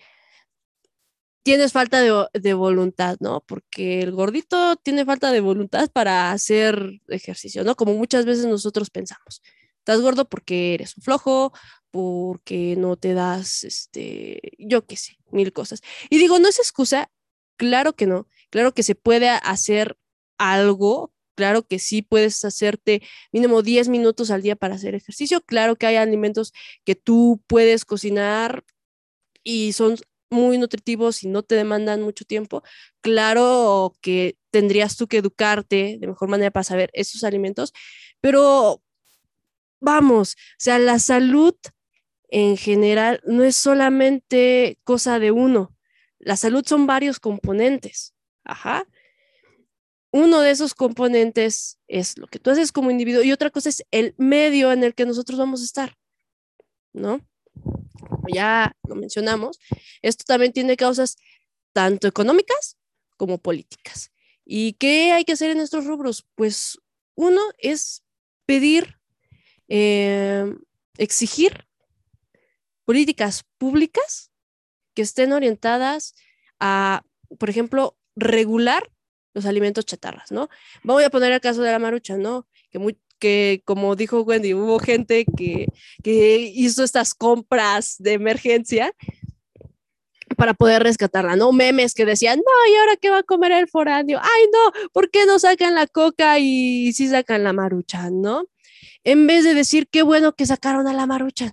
tienes 1.45 1.73
falta 1.73 2.01
de, 2.01 2.53
voluntad, 2.55 3.17
¿no? 3.19 3.41
Porque 3.41 4.01
el 4.01 4.11
gordito 4.11 4.75
tiene 4.77 5.05
falta 5.05 5.31
de 5.31 5.41
voluntad 5.41 5.89
para 5.91 6.31
hacer 6.31 7.01
ejercicio, 7.07 7.63
¿no? 7.63 7.75
Como 7.75 7.93
muchas 7.93 8.25
veces 8.25 8.47
nosotros 8.47 8.89
pensamos. 8.89 9.43
Estás 9.77 10.01
gordo 10.01 10.27
porque 10.27 10.73
eres 10.73 10.97
un 10.97 11.03
flojo, 11.03 11.53
porque 11.91 12.75
no 12.77 12.97
te 12.97 13.13
das, 13.13 13.63
este, 13.63 14.41
yo 14.57 14.87
qué 14.87 14.97
sé, 14.97 15.17
mil 15.31 15.53
cosas. 15.53 15.81
Y 16.09 16.17
digo, 16.17 16.39
no 16.39 16.47
es 16.47 16.57
excusa, 16.57 17.11
claro 17.57 17.93
que 17.93 18.07
no, 18.07 18.27
claro 18.49 18.73
que 18.73 18.81
se 18.81 18.95
puede 18.95 19.29
hacer 19.29 19.97
algo, 20.39 21.13
claro 21.36 21.67
que 21.67 21.80
sí 21.80 22.02
puedes 22.02 22.43
hacerte 22.45 23.02
mínimo 23.32 23.62
10 23.62 23.89
minutos 23.89 24.32
al 24.32 24.41
día 24.41 24.56
para 24.56 24.76
hacer 24.76 24.95
ejercicio, 24.95 25.41
claro 25.41 25.76
que 25.76 25.88
hay 25.88 25.95
alimentos 25.98 26.54
que 26.86 26.95
tú 26.95 27.41
puedes 27.48 27.86
cocinar 27.86 28.63
y 29.43 29.74
son 29.74 29.98
muy 30.32 30.58
nutritivos 30.58 31.24
y 31.24 31.28
no 31.30 31.43
te 31.43 31.56
demandan 31.56 32.02
mucho 32.02 32.26
tiempo, 32.26 32.63
claro 33.02 33.93
que 34.02 34.38
tendrías 34.52 34.98
tú 34.98 35.08
que 35.08 35.17
educarte 35.17 35.98
de 36.00 36.08
mejor 36.08 36.30
manera 36.30 36.52
para 36.52 36.63
saber 36.63 36.89
esos 36.93 37.24
alimentos, 37.24 37.74
pero 38.21 38.82
vamos, 39.82 40.34
o 40.34 40.56
sea, 40.58 40.80
la 40.80 41.00
salud 41.00 41.56
en 42.30 42.58
general 42.58 43.21
no 43.26 43.43
es 43.43 43.56
solamente 43.56 44.80
cosa 44.84 45.19
de 45.19 45.32
uno, 45.32 45.76
la 46.19 46.36
salud 46.38 46.65
son 46.65 46.88
varios 46.88 47.19
componentes, 47.19 48.13
ajá. 48.43 48.88
Uno 50.15 50.39
de 50.39 50.49
esos 50.49 50.73
componentes 50.73 51.78
es 51.89 52.17
lo 52.17 52.28
que 52.28 52.39
tú 52.39 52.49
haces 52.49 52.71
como 52.71 52.89
individuo 52.89 53.21
y 53.21 53.34
otra 53.34 53.49
cosa 53.49 53.67
es 53.67 53.84
el 53.91 54.15
medio 54.17 54.71
en 54.71 54.86
el 54.86 54.95
que 54.95 55.06
nosotros 55.06 55.38
vamos 55.38 55.60
a 55.60 55.65
estar, 55.65 55.97
¿no? 56.93 57.19
Ya 58.34 58.71
lo 58.88 58.95
mencionamos, 58.95 59.60
esto 60.01 60.23
también 60.25 60.54
tiene 60.54 60.78
causas 60.78 61.17
tanto 61.73 62.08
económicas 62.08 62.78
como 63.17 63.39
políticas. 63.39 64.10
¿Y 64.45 64.73
qué 64.73 65.12
hay 65.12 65.25
que 65.25 65.34
hacer 65.34 65.51
en 65.51 65.60
estos 65.60 65.84
rubros? 65.84 66.25
Pues 66.36 66.80
uno 67.15 67.41
es 67.58 68.01
pedir, 68.45 68.97
eh, 69.67 70.56
exigir 70.97 71.67
políticas 72.86 73.43
públicas 73.58 74.32
que 74.93 75.01
estén 75.01 75.34
orientadas 75.34 76.15
a, 76.62 77.04
por 77.38 77.49
ejemplo, 77.49 77.97
regular 78.15 78.94
los 79.36 79.45
alimentos 79.45 79.86
chatarras, 79.86 80.32
¿no? 80.32 80.50
Voy 80.82 81.04
a 81.04 81.12
poner 81.12 81.32
el 81.32 81.41
caso 81.41 81.62
de 81.62 81.71
la 81.71 81.78
marucha, 81.78 82.17
¿no? 82.17 82.48
Que, 82.71 82.80
muy, 82.80 82.98
que 83.19 83.62
como 83.65 83.95
dijo 83.95 84.21
Wendy, 84.21 84.54
hubo 84.54 84.80
gente 84.80 85.26
que, 85.38 85.67
que 86.02 86.38
hizo 86.56 86.84
estas 86.84 87.13
compras 87.13 87.98
de 88.00 88.13
emergencia 88.13 88.95
para 90.38 90.54
poder 90.54 90.84
rescatarla, 90.84 91.36
¿no? 91.36 91.52
Memes 91.52 91.93
que 91.93 92.06
decían, 92.06 92.39
no, 92.39 92.74
¿y 92.74 92.76
ahora 92.78 92.95
qué 92.95 93.10
va 93.10 93.19
a 93.19 93.24
comer 93.24 93.52
el 93.52 93.67
foráneo? 93.67 94.19
Ay, 94.21 94.45
no, 94.52 94.89
¿por 94.91 95.12
qué 95.12 95.26
no 95.26 95.38
sacan 95.38 95.76
la 95.76 95.86
coca 95.86 96.39
y 96.39 96.93
sí 96.93 97.08
sacan 97.08 97.43
la 97.43 97.54
marucha, 97.54 98.10
¿no? 98.10 98.45
En 99.04 99.28
vez 99.28 99.43
de 99.43 99.54
decir, 99.54 99.88
qué 99.89 100.02
bueno 100.02 100.34
que 100.34 100.45
sacaron 100.45 100.88
a 100.88 100.93
la 100.93 101.06
marucha, 101.06 101.52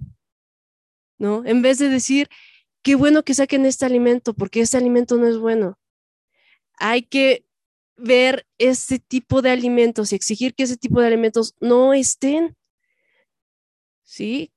¿no? 1.18 1.45
En 1.45 1.62
vez 1.62 1.79
de 1.79 1.88
decir, 1.88 2.29
qué 2.83 2.95
bueno 2.95 3.25
que 3.25 3.35
saquen 3.35 3.66
este 3.66 3.85
alimento, 3.87 4.35
porque 4.35 4.61
este 4.61 4.77
alimento 4.77 5.16
no 5.16 5.27
es 5.27 5.37
bueno. 5.37 5.79
Hay 6.79 7.03
que 7.03 7.45
ver 7.96 8.46
ese 8.59 8.98
tipo 8.98 9.42
de 9.42 9.50
alimentos 9.50 10.12
y 10.12 10.16
exigir 10.16 10.55
que 10.55 10.64
ese 10.64 10.76
tipo 10.76 11.00
de 11.00 11.07
alimentos 11.07 11.55
no 11.61 11.94
estén. 11.94 12.57
¿Sí? 14.02 14.52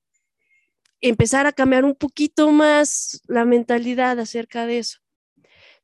Empezar 1.00 1.46
a 1.46 1.52
cambiar 1.52 1.84
un 1.84 1.94
poquito 1.94 2.50
más 2.50 3.22
la 3.26 3.44
mentalidad 3.44 4.18
acerca 4.18 4.66
de 4.66 4.78
eso. 4.78 4.98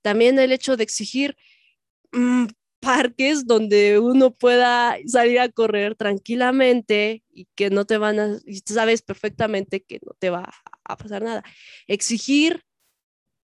También 0.03 0.39
el 0.39 0.53
hecho 0.53 0.77
de 0.77 0.83
exigir 0.83 1.37
mm, 2.13 2.47
parques 2.81 3.47
donde 3.47 4.01
uno 4.01 4.33
pueda 4.33 4.97
salir 5.07 5.39
a 5.39 5.49
correr 5.49 5.95
tranquilamente 5.95 7.23
y 7.31 7.47
que 7.55 7.71
no 7.71 7.85
te 7.85 7.97
van 7.97 8.19
a, 8.19 8.39
y 8.45 8.59
sabes 8.67 9.03
perfectamente 9.03 9.83
que 9.83 10.01
no 10.05 10.13
te 10.19 10.31
va 10.31 10.53
a 10.85 10.97
pasar 10.97 11.23
nada. 11.23 11.45
Exigir 11.87 12.65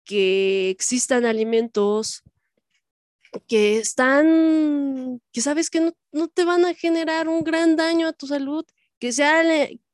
que 0.04 0.72
existan 0.72 1.26
alimentos 1.26 2.24
que 3.48 3.78
están, 3.78 5.22
que 5.32 5.42
sabes 5.42 5.70
que 5.70 5.94
no, 6.12 6.28
te 6.28 6.46
van 6.46 6.66
a 6.66 6.74
generar 6.74 7.28
un 7.28 7.44
gran 7.44 7.76
daño 7.76 8.08
a 8.08 8.14
tu 8.14 8.28
salud, 8.28 8.66
que 9.00 9.12
sea, 9.12 9.44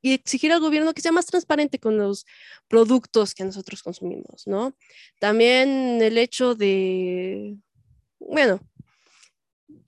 y 0.02 0.14
exigir 0.14 0.52
al 0.52 0.60
gobierno 0.60 0.94
que 0.94 1.02
sea 1.02 1.12
más 1.12 1.26
transparente 1.26 1.80
con 1.80 1.98
los 1.98 2.26
productos 2.68 3.34
que 3.34 3.44
nosotros 3.44 3.84
consumimos, 3.84 4.48
¿no? 4.48 4.76
También 5.20 6.02
el 6.02 6.18
hecho 6.18 6.56
de, 6.56 7.58
bueno, 8.20 8.60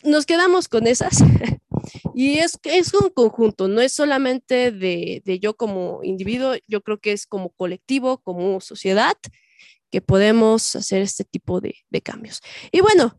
nos 0.04 0.26
quedamos 0.26 0.68
con 0.68 0.88
esas. 0.88 1.20
y 2.16 2.40
es, 2.40 2.60
es 2.64 2.94
un 2.94 3.10
conjunto, 3.10 3.68
no 3.68 3.82
es 3.82 3.94
solamente 3.94 4.72
de, 4.72 5.22
de, 5.26 5.40
yo 5.40 5.56
como 5.56 6.02
individuo, 6.04 6.56
yo 6.68 6.82
creo 6.82 7.00
que 7.00 7.12
es 7.12 7.26
como 7.26 7.50
colectivo, 7.50 8.20
como 8.20 8.60
sociedad, 8.62 9.18
que 9.96 10.02
podemos 10.02 10.76
hacer 10.76 11.02
este 11.02 11.24
tipo 11.24 11.62
de, 11.62 11.74
de 11.90 12.02
cambios. 12.02 12.42
Y 12.74 12.82
bueno, 12.82 13.18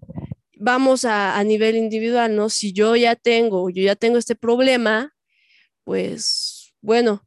vamos 0.59 1.07
a, 1.07 1.39
a, 1.39 1.43
nivel 1.43 1.75
individual, 1.75 2.37
¿no? 2.37 2.51
Si 2.51 2.75
yo 2.75 2.97
ya 2.97 3.17
tengo, 3.17 3.71
yo 3.71 3.83
ya 3.83 3.97
tengo 3.97 4.19
este 4.19 4.35
problema, 4.35 5.15
pues 5.85 6.75
bueno, 6.83 7.27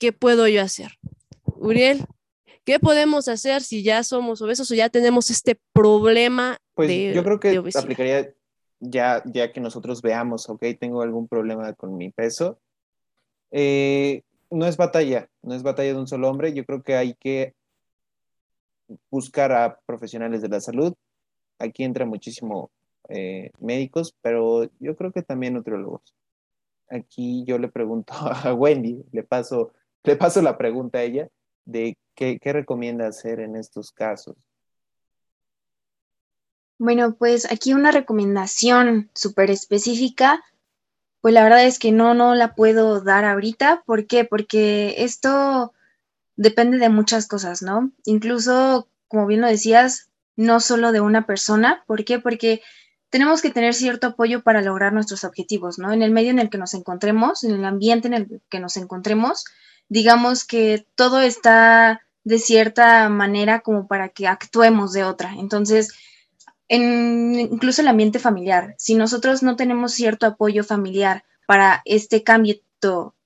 ¿qué 0.00 0.10
puedo 0.12 0.48
yo 0.48 0.62
hacer? 0.62 0.90
Uriel, 1.44 2.04
¿qué 2.64 2.80
podemos 2.80 3.28
hacer 3.28 3.62
si 3.62 3.84
ya 3.84 4.02
somos 4.02 4.42
obesos 4.42 4.68
o 4.72 4.74
ya 4.74 4.88
tenemos 4.88 5.30
este 5.30 5.60
problema? 5.72 6.58
Pues 6.74 7.14
yo 7.14 7.22
creo 7.22 7.38
que 7.38 7.62
aplicaría 7.78 8.34
ya, 8.80 9.22
ya 9.26 9.52
que 9.52 9.60
nosotros 9.60 10.02
veamos, 10.02 10.48
ok, 10.48 10.64
tengo 10.80 11.02
algún 11.02 11.28
problema 11.28 11.72
con 11.74 11.96
mi 11.96 12.10
peso. 12.10 12.58
Eh, 13.52 14.22
no 14.50 14.66
es 14.66 14.76
batalla, 14.76 15.30
no 15.40 15.54
es 15.54 15.62
batalla 15.62 15.92
de 15.92 16.00
un 16.00 16.08
solo 16.08 16.28
hombre. 16.28 16.52
Yo 16.52 16.64
creo 16.64 16.82
que 16.82 16.96
hay 16.96 17.14
que 17.14 17.54
buscar 19.10 19.52
a 19.52 19.78
profesionales 19.86 20.42
de 20.42 20.48
la 20.48 20.60
salud. 20.60 20.94
Aquí 21.58 21.84
entra 21.84 22.06
muchísimo 22.06 22.70
eh, 23.08 23.50
médicos, 23.60 24.14
pero 24.22 24.70
yo 24.78 24.96
creo 24.96 25.12
que 25.12 25.22
también 25.22 25.54
nutriólogos. 25.54 26.14
Aquí 26.88 27.44
yo 27.44 27.58
le 27.58 27.68
pregunto 27.68 28.12
a 28.44 28.54
Wendy, 28.54 29.04
le 29.12 29.22
paso, 29.22 29.72
le 30.04 30.16
paso 30.16 30.42
la 30.42 30.58
pregunta 30.58 30.98
a 30.98 31.02
ella 31.02 31.28
de 31.64 31.96
qué, 32.14 32.38
recomienda 32.44 33.06
hacer 33.06 33.40
en 33.40 33.56
estos 33.56 33.92
casos. 33.92 34.36
Bueno, 36.78 37.14
pues 37.14 37.50
aquí 37.50 37.74
una 37.74 37.92
recomendación 37.92 39.10
súper 39.14 39.50
específica, 39.50 40.42
pues 41.20 41.32
la 41.32 41.44
verdad 41.44 41.64
es 41.64 41.78
que 41.78 41.92
no, 41.92 42.14
no 42.14 42.34
la 42.34 42.54
puedo 42.54 43.00
dar 43.00 43.24
ahorita. 43.24 43.84
¿Por 43.86 44.06
qué? 44.06 44.24
Porque 44.24 44.96
esto 44.98 45.72
depende 46.42 46.78
de 46.78 46.88
muchas 46.88 47.26
cosas, 47.26 47.62
¿no? 47.62 47.92
Incluso, 48.04 48.88
como 49.08 49.26
bien 49.26 49.40
lo 49.40 49.46
decías, 49.46 50.10
no 50.36 50.60
solo 50.60 50.92
de 50.92 51.00
una 51.00 51.24
persona. 51.24 51.84
¿Por 51.86 52.04
qué? 52.04 52.18
Porque 52.18 52.62
tenemos 53.10 53.42
que 53.42 53.50
tener 53.50 53.74
cierto 53.74 54.08
apoyo 54.08 54.42
para 54.42 54.60
lograr 54.60 54.92
nuestros 54.92 55.24
objetivos, 55.24 55.78
¿no? 55.78 55.92
En 55.92 56.02
el 56.02 56.10
medio 56.10 56.30
en 56.30 56.40
el 56.40 56.50
que 56.50 56.58
nos 56.58 56.74
encontremos, 56.74 57.44
en 57.44 57.52
el 57.52 57.64
ambiente 57.64 58.08
en 58.08 58.14
el 58.14 58.42
que 58.50 58.58
nos 58.58 58.76
encontremos, 58.76 59.44
digamos 59.88 60.44
que 60.44 60.86
todo 60.96 61.20
está 61.20 62.00
de 62.24 62.38
cierta 62.38 63.08
manera 63.08 63.60
como 63.60 63.86
para 63.86 64.08
que 64.08 64.26
actuemos 64.26 64.92
de 64.92 65.04
otra. 65.04 65.34
Entonces, 65.38 65.92
en 66.68 67.38
incluso 67.38 67.82
el 67.82 67.88
ambiente 67.88 68.18
familiar, 68.18 68.74
si 68.78 68.94
nosotros 68.94 69.42
no 69.42 69.56
tenemos 69.56 69.92
cierto 69.92 70.26
apoyo 70.26 70.64
familiar 70.64 71.24
para 71.46 71.82
este 71.84 72.22
cambio, 72.22 72.56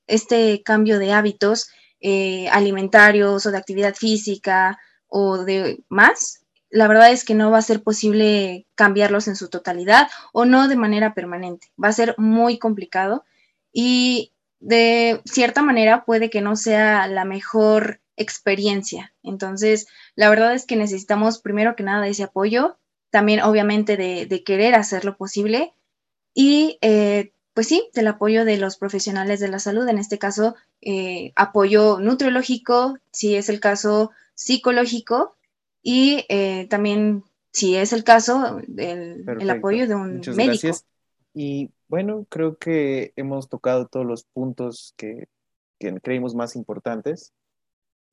este 0.06 0.62
cambio 0.62 0.98
de 0.98 1.12
hábitos, 1.12 1.68
eh, 2.08 2.48
alimentarios 2.50 3.46
o 3.46 3.50
de 3.50 3.58
actividad 3.58 3.96
física 3.96 4.78
o 5.08 5.38
de 5.38 5.82
más, 5.88 6.46
la 6.70 6.86
verdad 6.86 7.10
es 7.10 7.24
que 7.24 7.34
no 7.34 7.50
va 7.50 7.58
a 7.58 7.62
ser 7.62 7.82
posible 7.82 8.64
cambiarlos 8.76 9.26
en 9.26 9.34
su 9.34 9.48
totalidad 9.48 10.06
o 10.32 10.44
no 10.44 10.68
de 10.68 10.76
manera 10.76 11.14
permanente. 11.14 11.72
Va 11.82 11.88
a 11.88 11.92
ser 11.92 12.14
muy 12.16 12.60
complicado 12.60 13.24
y 13.72 14.32
de 14.60 15.20
cierta 15.24 15.62
manera 15.62 16.04
puede 16.04 16.30
que 16.30 16.42
no 16.42 16.54
sea 16.54 17.08
la 17.08 17.24
mejor 17.24 18.00
experiencia. 18.16 19.12
Entonces, 19.24 19.88
la 20.14 20.30
verdad 20.30 20.54
es 20.54 20.64
que 20.64 20.76
necesitamos 20.76 21.40
primero 21.40 21.74
que 21.74 21.82
nada 21.82 22.06
ese 22.06 22.22
apoyo, 22.22 22.78
también 23.10 23.40
obviamente 23.40 23.96
de, 23.96 24.44
querer 24.44 24.76
hacer 24.76 25.04
lo 25.04 25.16
posible 25.16 25.74
y 26.34 26.78
eh, 26.82 27.32
pues 27.56 27.68
sí, 27.68 27.88
del 27.94 28.06
apoyo 28.08 28.44
de 28.44 28.58
los 28.58 28.76
profesionales 28.76 29.40
de 29.40 29.48
la 29.48 29.58
salud, 29.58 29.88
en 29.88 29.96
este 29.96 30.18
caso 30.18 30.56
eh, 30.82 31.32
apoyo 31.36 31.98
nutriológico, 32.00 32.98
si 33.12 33.34
es 33.34 33.48
el 33.48 33.60
caso 33.60 34.10
psicológico 34.34 35.34
y 35.82 36.26
eh, 36.28 36.66
también, 36.68 37.24
si 37.52 37.74
es 37.74 37.94
el 37.94 38.04
caso, 38.04 38.60
el, 38.76 39.48
apoyo 39.48 39.88
de 39.88 39.94
un 39.94 40.16
Muchas 40.16 40.36
médico. 40.36 40.52
Gracias. 40.52 40.84
Y 41.32 41.70
bueno, 41.88 42.26
creo 42.28 42.58
que 42.58 43.14
hemos 43.16 43.48
tocado 43.48 43.86
todos 43.86 44.04
los 44.04 44.24
puntos 44.24 44.92
que, 44.98 45.26
que 45.78 45.98
creímos 46.02 46.34
más 46.34 46.56
importantes. 46.56 47.32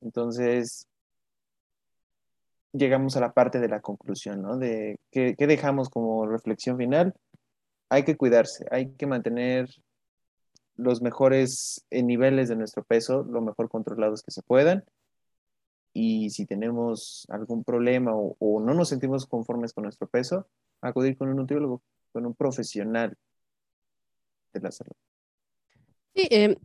Entonces, 0.00 0.86
llegamos 2.72 3.14
a 3.18 3.20
la 3.20 3.34
parte 3.34 3.60
de 3.60 3.68
la 3.68 3.82
conclusión, 3.82 4.40
¿no? 4.40 4.56
De 4.56 4.98
qué, 5.10 5.34
qué 5.36 5.46
dejamos 5.46 5.90
como 5.90 6.24
reflexión 6.26 6.78
final 6.78 7.14
hay 7.94 8.04
que 8.04 8.16
cuidarse, 8.16 8.66
hay 8.70 8.92
que 8.92 9.06
mantener 9.06 9.70
los 10.76 11.00
mejores 11.00 11.86
eh, 11.90 12.02
niveles 12.02 12.48
de 12.48 12.56
nuestro 12.56 12.82
peso, 12.82 13.22
lo 13.22 13.40
mejor 13.40 13.68
controlados 13.68 14.22
que 14.22 14.32
se 14.32 14.42
puedan. 14.42 14.84
Y 15.92 16.30
si 16.30 16.44
tenemos 16.44 17.24
algún 17.30 17.62
problema 17.62 18.10
o, 18.12 18.60
no 18.60 18.74
nos 18.74 18.88
sentimos 18.88 19.26
conformes 19.26 19.72
con 19.72 19.84
nuestro 19.84 20.08
peso, 20.08 20.48
acudir 20.80 21.16
con 21.16 21.28
un 21.28 21.36
nutriólogo, 21.36 21.82
con 22.10 22.26
un 22.26 22.34
profesional 22.34 23.16
de 24.52 24.60
la 24.60 24.72
salud. 24.72 24.96
Sí, 26.16 26.26
em, 26.30 26.56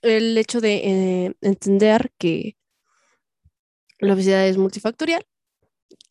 el 0.00 0.38
hecho 0.38 0.62
de 0.62 0.74
eh, 0.76 1.36
entender 1.42 2.12
que 2.16 2.56
la 3.98 4.14
obesidad 4.14 4.46
es 4.46 4.56
multifactorial, 4.56 5.26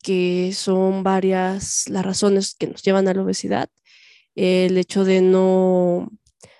que 0.04 0.52
son 0.54 1.02
varias 1.02 1.88
las 1.88 2.06
razones 2.06 2.54
que 2.54 2.68
nos 2.68 2.82
llevan 2.82 3.08
a 3.08 3.14
la 3.14 3.22
obesidad 3.22 3.68
el 4.34 4.78
hecho 4.78 5.04
de 5.04 5.20
no, 5.20 6.10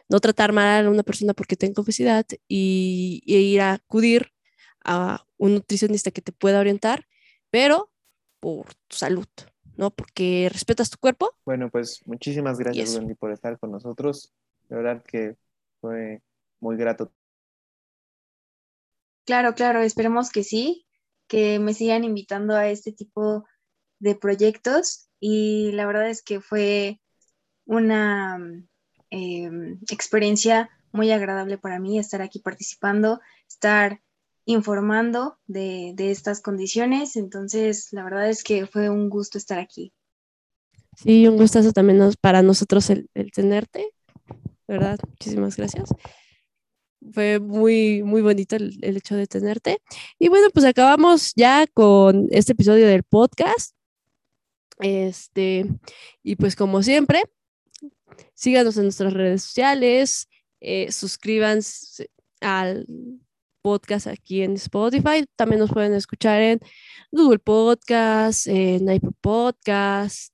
no 0.08 0.20
tratar 0.20 0.52
mal 0.52 0.86
a 0.86 0.90
una 0.90 1.02
persona 1.02 1.34
porque 1.34 1.56
tenga 1.56 1.82
obesidad 1.82 2.26
y, 2.46 3.22
ir 3.24 3.60
a 3.60 3.72
acudir 3.74 4.32
a 4.84 5.24
un 5.38 5.54
nutricionista 5.54 6.10
que 6.10 6.22
te 6.22 6.32
pueda 6.32 6.60
orientar, 6.60 7.06
pero 7.50 7.90
por 8.40 8.74
tu 8.88 8.96
salud, 8.96 9.26
¿no? 9.76 9.90
Porque 9.90 10.48
respetas 10.52 10.90
tu 10.90 10.98
cuerpo. 10.98 11.34
Bueno, 11.44 11.70
pues 11.70 12.02
muchísimas 12.06 12.58
gracias. 12.58 12.96
Wendy, 12.96 13.14
por 13.14 13.32
estar 13.32 13.58
con 13.58 13.70
nosotros. 13.70 14.34
De 14.68 14.76
verdad 14.76 15.02
que 15.02 15.36
fue 15.80 16.22
muy 16.60 16.76
grato. 16.76 17.12
Claro, 19.24 19.54
claro, 19.54 19.82
esperemos 19.82 20.30
que 20.30 20.42
sí, 20.42 20.86
que 21.28 21.58
me 21.58 21.74
sigan 21.74 22.04
invitando 22.04 22.54
a 22.54 22.68
este 22.68 22.92
tipo 22.92 23.44
de 24.00 24.16
proyectos 24.16 25.08
y 25.20 25.70
la 25.72 25.86
verdad 25.86 26.10
es 26.10 26.22
que 26.22 26.40
fue 26.40 27.00
una 27.64 28.38
eh, 29.10 29.50
experiencia 29.90 30.70
muy 30.92 31.10
agradable 31.10 31.58
para 31.58 31.78
mí 31.78 31.98
estar 31.98 32.22
aquí 32.22 32.38
participando, 32.38 33.20
estar 33.48 34.00
informando 34.44 35.38
de, 35.46 35.92
de 35.94 36.10
estas 36.10 36.40
condiciones, 36.40 37.16
entonces 37.16 37.88
la 37.92 38.04
verdad 38.04 38.28
es 38.28 38.42
que 38.42 38.66
fue 38.66 38.90
un 38.90 39.08
gusto 39.08 39.38
estar 39.38 39.58
aquí. 39.58 39.92
Sí, 40.96 41.26
un 41.26 41.36
gustazo 41.36 41.72
también 41.72 42.12
para 42.20 42.42
nosotros 42.42 42.90
el, 42.90 43.08
tenerte, 43.32 43.92
¿verdad? 44.68 44.98
Muchísimas 45.08 45.56
gracias. 45.56 45.88
Fue 47.12 47.40
muy, 47.40 48.02
muy 48.02 48.22
bonito 48.22 48.56
el, 48.56 48.78
el 48.82 48.98
hecho 48.98 49.16
de 49.16 49.26
tenerte. 49.26 49.78
Y 50.18 50.28
bueno, 50.28 50.48
pues 50.52 50.66
acabamos 50.66 51.32
ya 51.34 51.66
con 51.66 52.28
este 52.30 52.52
episodio 52.52 52.86
del 52.86 53.02
podcast. 53.02 53.74
Este, 54.78 55.66
y 56.22 56.36
pues 56.36 56.56
como 56.56 56.82
siempre, 56.82 57.22
síganos 58.34 58.76
en 58.76 58.84
nuestras 58.84 59.12
redes 59.12 59.42
sociales, 59.42 60.28
eh, 60.60 60.90
suscríbanse 60.92 62.08
al 62.40 62.86
podcast 63.62 64.06
aquí 64.08 64.42
en 64.42 64.54
Spotify. 64.54 65.24
También 65.36 65.60
nos 65.60 65.70
pueden 65.70 65.94
escuchar 65.94 66.40
en 66.40 66.60
Google 67.10 67.38
Podcast, 67.38 68.46
en 68.48 68.88
Apple 68.90 69.10
Podcast. 69.20 70.32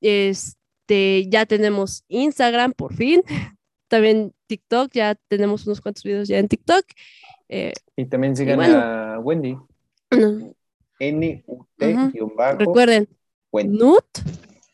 Este, 0.00 1.26
ya 1.28 1.46
tenemos 1.46 2.04
Instagram 2.08 2.72
por 2.72 2.94
fin. 2.94 3.22
También 3.88 4.32
TikTok, 4.48 4.90
ya 4.92 5.14
tenemos 5.28 5.66
unos 5.66 5.80
cuantos 5.80 6.02
videos 6.02 6.28
ya 6.28 6.38
en 6.38 6.48
TikTok. 6.48 6.84
Eh, 7.48 7.72
Y 7.96 8.04
también 8.04 8.36
sigan 8.36 8.56
bueno. 8.56 8.76
a 8.78 9.18
Wendy, 9.20 9.56
no, 10.10 10.54
N-U-T-Bajo. 10.98 12.58
recuerden, 12.58 13.08
Wendy. 13.50 13.78
Nut, 13.78 14.04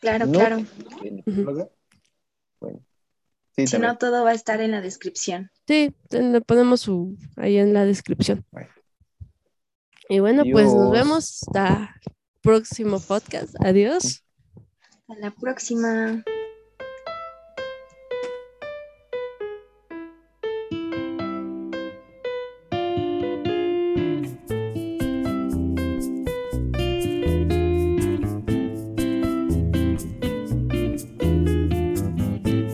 Claro, 0.01 0.27
No. 0.27 0.39
claro. 0.39 0.65
Bueno. 2.61 2.81
Sí, 3.57 3.67
Si 3.67 3.73
también. 3.73 3.93
no, 3.93 3.99
todo 3.99 4.25
va 4.25 4.31
a 4.31 4.35
estar 4.35 4.61
en 4.61 4.73
la 4.73 4.81
descripción. 4.81 5.51
sí, 5.67 5.95
le 6.11 6.41
ponemos 6.41 6.81
su 6.81 7.17
ahí 7.37 7.57
en 7.59 7.73
la 7.73 7.85
descripción. 7.85 8.45
Bueno. 8.51 8.69
Y 10.09 10.19
bueno, 10.19 10.43
pues 10.51 10.67
nos 10.67 10.91
vemos 10.91 11.43
hasta 11.43 11.95
el 12.05 12.13
próximo 12.43 13.01
podcast. 13.01 13.55
Adiós. 13.65 14.25
Hasta 15.09 15.15
la 15.21 15.31
próxima. 15.31 16.23